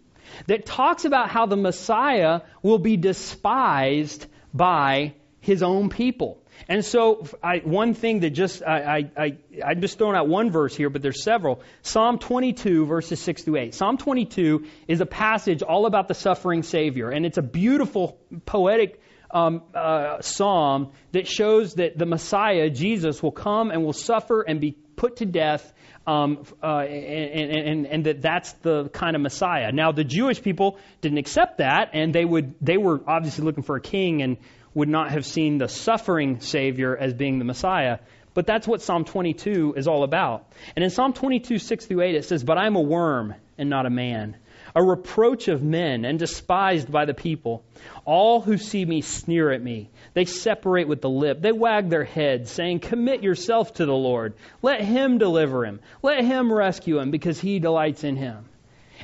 [0.47, 6.39] that talks about how the Messiah will be despised by his own people.
[6.68, 10.51] And so, I, one thing that just, I, I, I, I'm just throwing out one
[10.51, 11.62] verse here, but there's several.
[11.83, 13.74] Psalm 22, verses 6 through 8.
[13.74, 19.01] Psalm 22 is a passage all about the suffering Savior, and it's a beautiful, poetic
[19.31, 24.61] um, uh, psalm that shows that the Messiah, Jesus, will come and will suffer and
[24.61, 25.72] be put to death
[26.07, 29.70] um, uh, and, and, and, that that's the kind of Messiah.
[29.70, 33.76] Now, the Jewish people didn't accept that, and they would they were obviously looking for
[33.76, 34.38] a king and
[34.74, 37.98] would not have seen the suffering Savior as being the Messiah.
[38.32, 40.53] But that's what Psalm 22 is all about.
[40.76, 43.68] And in Psalm 22, 6 through 8, it says, But I am a worm and
[43.68, 44.36] not a man
[44.74, 47.64] a reproach of men, and despised by the people.
[48.04, 49.90] All who see me sneer at me.
[50.14, 51.40] They separate with the lip.
[51.40, 54.34] They wag their heads, saying, Commit yourself to the Lord.
[54.62, 55.80] Let him deliver him.
[56.02, 58.46] Let him rescue him, because he delights in him.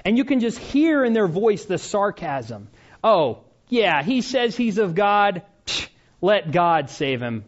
[0.05, 2.69] And you can just hear in their voice the sarcasm.
[3.03, 5.43] Oh, yeah, he says he's of God.
[5.65, 5.89] Psh,
[6.21, 7.45] let God save him.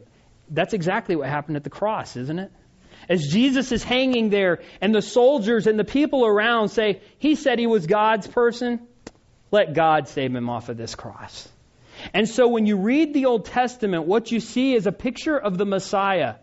[0.50, 2.50] That's exactly what happened at the cross, isn't it?
[3.08, 7.58] As Jesus is hanging there and the soldiers and the people around say, He said
[7.58, 8.86] he was God's person,
[9.50, 11.48] let God save him off of this cross.
[12.12, 15.58] And so when you read the Old Testament, what you see is a picture of
[15.58, 16.34] the Messiah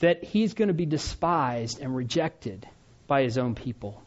[0.00, 2.66] that he's going to be despised and rejected
[3.06, 4.02] by his own people.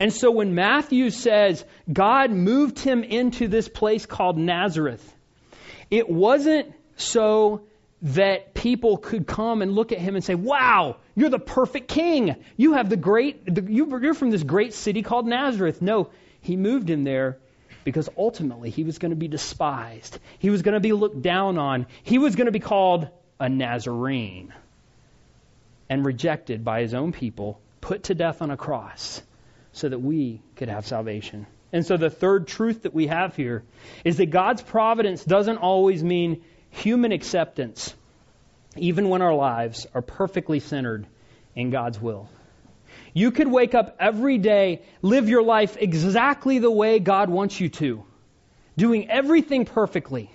[0.00, 5.14] And so when Matthew says God moved him into this place called Nazareth,
[5.90, 7.62] it wasn't so
[8.04, 12.36] that people could come and look at him and say, Wow, you're the perfect king.
[12.56, 15.80] You have the great, the, you're from this great city called Nazareth.
[15.80, 17.38] No, he moved him there
[17.82, 20.18] because ultimately he was going to be despised.
[20.38, 21.86] He was going to be looked down on.
[22.02, 23.08] He was going to be called
[23.40, 24.52] a Nazarene
[25.88, 29.22] and rejected by his own people, put to death on a cross
[29.72, 31.46] so that we could have salvation.
[31.72, 33.64] And so the third truth that we have here
[34.04, 36.42] is that God's providence doesn't always mean
[36.74, 37.94] human acceptance,
[38.76, 41.06] even when our lives are perfectly centered
[41.54, 42.28] in God's will.
[43.12, 47.68] You could wake up every day, live your life exactly the way God wants you
[47.68, 48.04] to,
[48.76, 50.30] doing everything perfectly,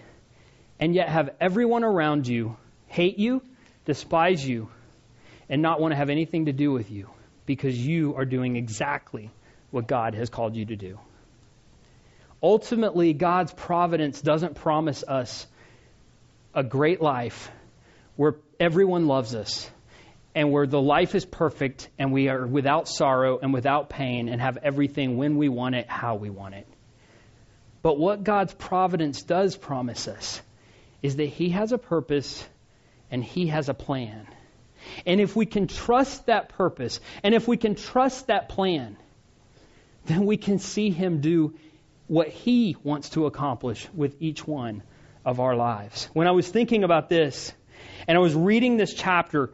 [0.80, 2.56] and yet have everyone around you
[2.88, 3.42] hate you,
[3.86, 4.70] despise you,
[5.50, 7.10] and not want to have anything to do with you
[7.46, 9.30] because you are doing exactly
[9.72, 11.00] what God has called you to do.
[12.42, 15.46] Ultimately, God's providence doesn't promise us
[16.54, 17.52] a great life
[18.16, 19.70] where everyone loves us
[20.36, 24.42] and where the life is perfect and we are without sorrow and without pain and
[24.42, 26.68] have everything when we want it, how we want it.
[27.82, 30.42] But what God's providence does promise us
[31.02, 32.46] is that He has a purpose
[33.10, 34.28] and He has a plan.
[35.06, 38.98] And if we can trust that purpose and if we can trust that plan,
[40.06, 41.54] then we can see Him do
[42.08, 44.84] what He wants to accomplish with each one
[45.26, 46.10] of our lives.
[46.14, 47.52] When I was thinking about this
[48.08, 49.52] and I was reading this chapter,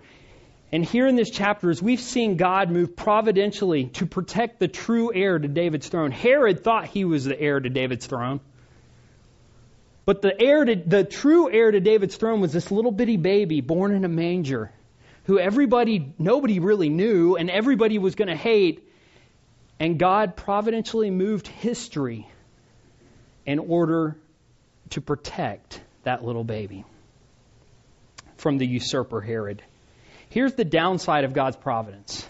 [0.72, 5.14] and here in this chapter, as we've seen God move providentially to protect the true
[5.14, 6.12] heir to David's throne.
[6.12, 8.40] Herod thought he was the heir to David's throne.
[10.06, 13.62] But the heir to, the true heir to David's throne was this little bitty baby
[13.62, 14.72] born in a manger
[15.26, 18.88] who everybody, nobody really knew and everybody was going to hate.
[19.80, 22.30] And God providentially moved history
[23.46, 24.18] in order
[24.92, 26.86] to protect that little baby
[28.38, 29.62] from the usurper Herod.
[30.30, 32.28] Here's the downside of God's providence.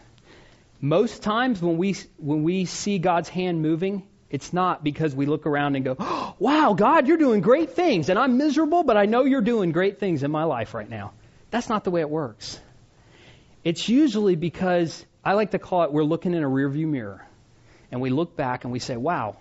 [0.82, 5.46] Most times when we, when we see God's hand moving, it's not because we look
[5.46, 9.06] around and go, oh, wow, God, you're doing great things, and I'm miserable, but I
[9.06, 11.14] know you're doing great things in my life right now.
[11.52, 12.60] That's not the way it works.
[13.64, 17.26] It's usually because I like to call it we're looking in a rearview mirror.
[17.92, 19.38] And we look back and we say, wow,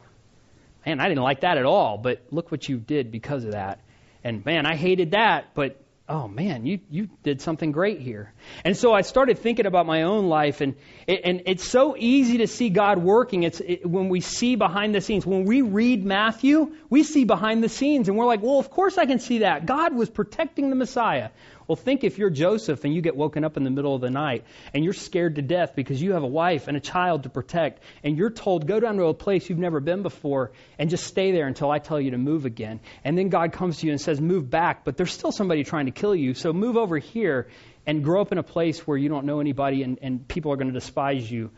[0.86, 3.80] man, I didn't like that at all, but look what you did because of that.
[4.22, 8.32] And man, I hated that, but oh man, you, you did something great here.
[8.64, 10.74] And so I started thinking about my own life, and,
[11.06, 13.42] it, and it's so easy to see God working.
[13.42, 15.24] It's it, when we see behind the scenes.
[15.24, 18.98] When we read Matthew, we see behind the scenes, and we're like, well, of course
[18.98, 19.66] I can see that.
[19.66, 21.30] God was protecting the Messiah.
[21.66, 24.10] Well, think if you're Joseph and you get woken up in the middle of the
[24.10, 24.44] night
[24.74, 27.82] and you're scared to death because you have a wife and a child to protect,
[28.02, 31.32] and you're told, go down to a place you've never been before and just stay
[31.32, 32.80] there until I tell you to move again.
[33.02, 35.86] And then God comes to you and says, move back, but there's still somebody trying
[35.86, 37.48] to kill you, so move over here
[37.86, 40.56] and grow up in a place where you don't know anybody and, and people are
[40.56, 41.50] going to despise you.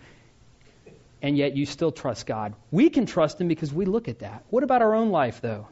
[1.23, 2.55] And yet you still trust God.
[2.71, 4.45] We can trust Him because we look at that.
[4.51, 5.67] What about our own life, though?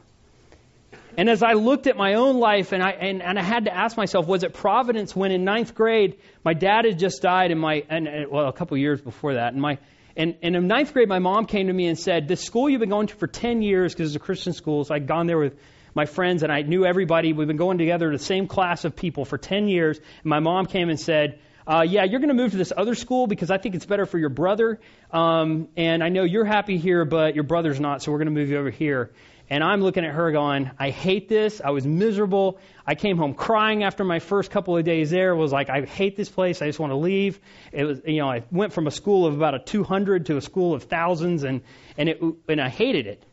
[1.17, 3.73] And as I looked at my own life, and I, and, and I had to
[3.73, 7.59] ask myself, was it providence when in ninth grade, my dad had just died, and
[7.59, 9.77] my, and, and well, a couple years before that, and my,
[10.17, 12.81] and, and in ninth grade, my mom came to me and said, "This school you've
[12.81, 15.37] been going to for ten years, because it's a Christian school, so I'd gone there
[15.37, 15.57] with
[15.93, 17.31] my friends, and I knew everybody.
[17.31, 19.97] We've been going together the same class of people for ten years.
[19.97, 22.93] And my mom came and said." Uh, yeah, you're going to move to this other
[22.93, 24.79] school because I think it's better for your brother.
[25.09, 28.39] Um, and I know you're happy here, but your brother's not, so we're going to
[28.39, 29.09] move you over here.
[29.49, 31.61] And I'm looking at her going, I hate this.
[31.63, 32.57] I was miserable.
[32.85, 35.31] I came home crying after my first couple of days there.
[35.31, 36.63] It was like, I hate this place.
[36.63, 37.39] I just want to leave.
[37.71, 40.41] It was, you know, I went from a school of about a 200 to a
[40.41, 41.61] school of thousands and,
[41.95, 43.23] and it, and I hated it.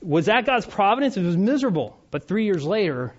[0.00, 1.18] Was that God's providence?
[1.18, 1.98] It was miserable.
[2.10, 3.12] But three years later,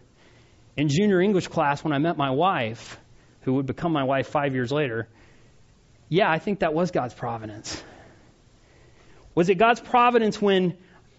[0.76, 3.00] in junior English class, when I met my wife,
[3.42, 5.08] who would become my wife five years later,
[6.10, 7.82] yeah, I think that was God's providence.
[9.36, 10.78] Was it God's providence when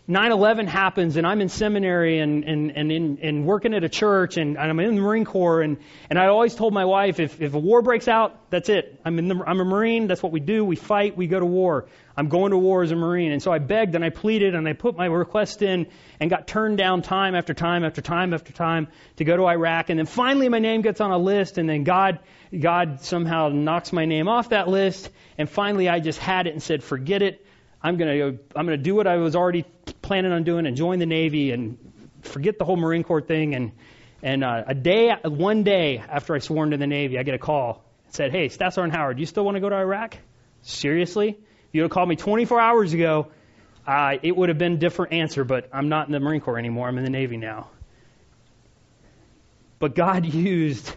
[0.09, 4.37] 9/11 happens, and I'm in seminary and and and, in, and working at a church,
[4.37, 5.77] and, and I'm in the Marine Corps, and
[6.11, 9.01] and I always told my wife, if if a war breaks out, that's it.
[9.05, 10.09] I'm in the I'm a Marine.
[10.09, 10.65] That's what we do.
[10.65, 11.17] We fight.
[11.17, 11.87] We go to war.
[12.17, 13.33] I'm going to war as a Marine.
[13.33, 15.87] And so I begged and I pleaded and I put my request in
[16.21, 19.89] and got turned down time after time after time after time to go to Iraq.
[19.89, 22.19] And then finally my name gets on a list, and then God
[22.59, 26.63] God somehow knocks my name off that list, and finally I just had it and
[26.63, 27.47] said, forget it.
[27.83, 29.65] I'm going to I'm going to do what I was already
[30.03, 31.79] planning on doing and join the Navy and
[32.23, 33.55] forget the whole Marine Corps thing.
[33.55, 33.73] And,
[34.23, 37.39] and uh, a day, one day after I swore into the Navy, I get a
[37.39, 37.85] call.
[38.09, 40.17] It said, hey, Staff Sergeant Howard, you still want to go to Iraq?
[40.63, 41.31] Seriously?
[41.31, 41.37] If
[41.73, 43.29] you would have called me 24 hours ago,
[43.87, 46.59] uh, it would have been a different answer, but I'm not in the Marine Corps
[46.59, 46.89] anymore.
[46.89, 47.69] I'm in the Navy now.
[49.79, 50.95] But God used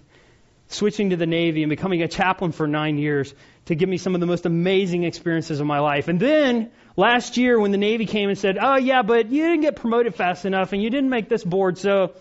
[0.68, 3.34] switching to the Navy and becoming a chaplain for nine years
[3.66, 6.08] to give me some of the most amazing experiences of my life.
[6.08, 9.62] And then last year when the Navy came and said, oh yeah, but you didn't
[9.62, 12.14] get promoted fast enough and you didn't make this board, so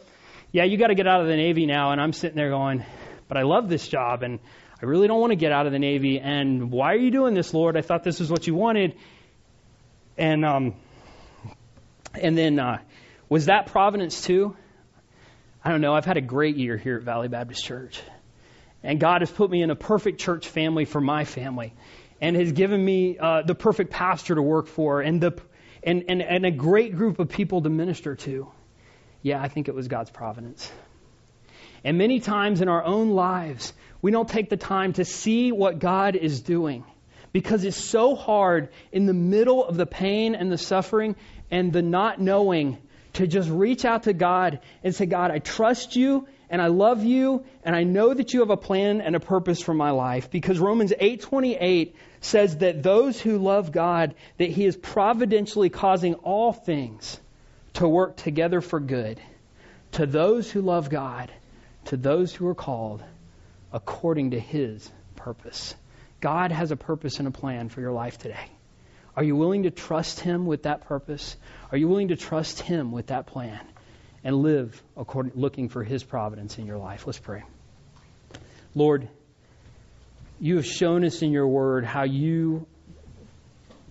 [0.53, 1.91] yeah, you got to get out of the Navy now.
[1.93, 2.85] And I'm sitting there going,
[3.29, 4.39] but I love this job and
[4.81, 6.21] I really don't want to get out of the Navy.
[6.21, 7.77] And why are you doing this, Lord?
[7.77, 8.97] I thought this is what you wanted.
[10.17, 10.75] And um,
[12.15, 12.79] and then uh,
[13.29, 14.57] was that providence too?
[15.65, 15.95] I don't know.
[15.95, 18.01] I've had a great year here at Valley Baptist Church.
[18.85, 21.73] And God has put me in a perfect church family for my family
[22.21, 25.41] and has given me uh, the perfect pastor to work for and, the,
[25.83, 28.47] and, and, and a great group of people to minister to.
[29.23, 30.71] Yeah, I think it was God's providence.
[31.83, 33.73] And many times in our own lives,
[34.03, 36.85] we don't take the time to see what God is doing
[37.33, 41.17] because it's so hard in the middle of the pain and the suffering
[41.51, 42.77] and the not knowing
[43.15, 47.03] to just reach out to God and say, God, I trust you and I love
[47.03, 50.31] you and I know that you have a plan and a purpose for my life
[50.31, 56.53] because Romans 8:28 says that those who love God that he is providentially causing all
[56.53, 57.19] things
[57.73, 59.21] to work together for good
[59.99, 61.33] to those who love God
[61.87, 63.03] to those who are called
[63.73, 65.75] according to his purpose.
[66.21, 68.49] God has a purpose and a plan for your life today.
[69.17, 71.37] Are you willing to trust him with that purpose?
[71.73, 73.59] Are you willing to trust him with that plan?
[74.25, 77.07] And live according, looking for His providence in your life.
[77.07, 77.45] Let's pray.
[78.75, 79.09] Lord,
[80.41, 82.67] you have shown us in your word how you,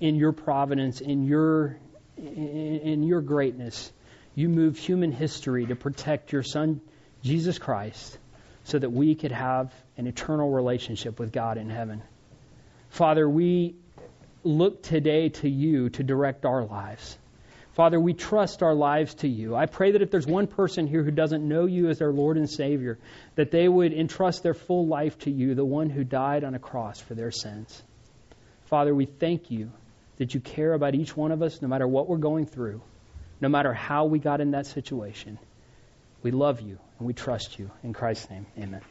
[0.01, 1.77] in your providence, in your,
[2.17, 3.93] in your greatness,
[4.35, 6.81] you moved human history to protect your Son,
[7.21, 8.17] Jesus Christ,
[8.63, 12.01] so that we could have an eternal relationship with God in heaven.
[12.89, 13.75] Father, we
[14.43, 17.17] look today to you to direct our lives.
[17.73, 19.55] Father, we trust our lives to you.
[19.55, 22.37] I pray that if there's one person here who doesn't know you as their Lord
[22.37, 22.99] and Savior,
[23.35, 26.59] that they would entrust their full life to you, the one who died on a
[26.59, 27.81] cross for their sins.
[28.65, 29.71] Father, we thank you
[30.17, 32.81] that you care about each one of us, no matter what we're going through,
[33.41, 35.39] no matter how we got in that situation.
[36.21, 37.71] We love you and we trust you.
[37.83, 38.81] In Christ's name, amen.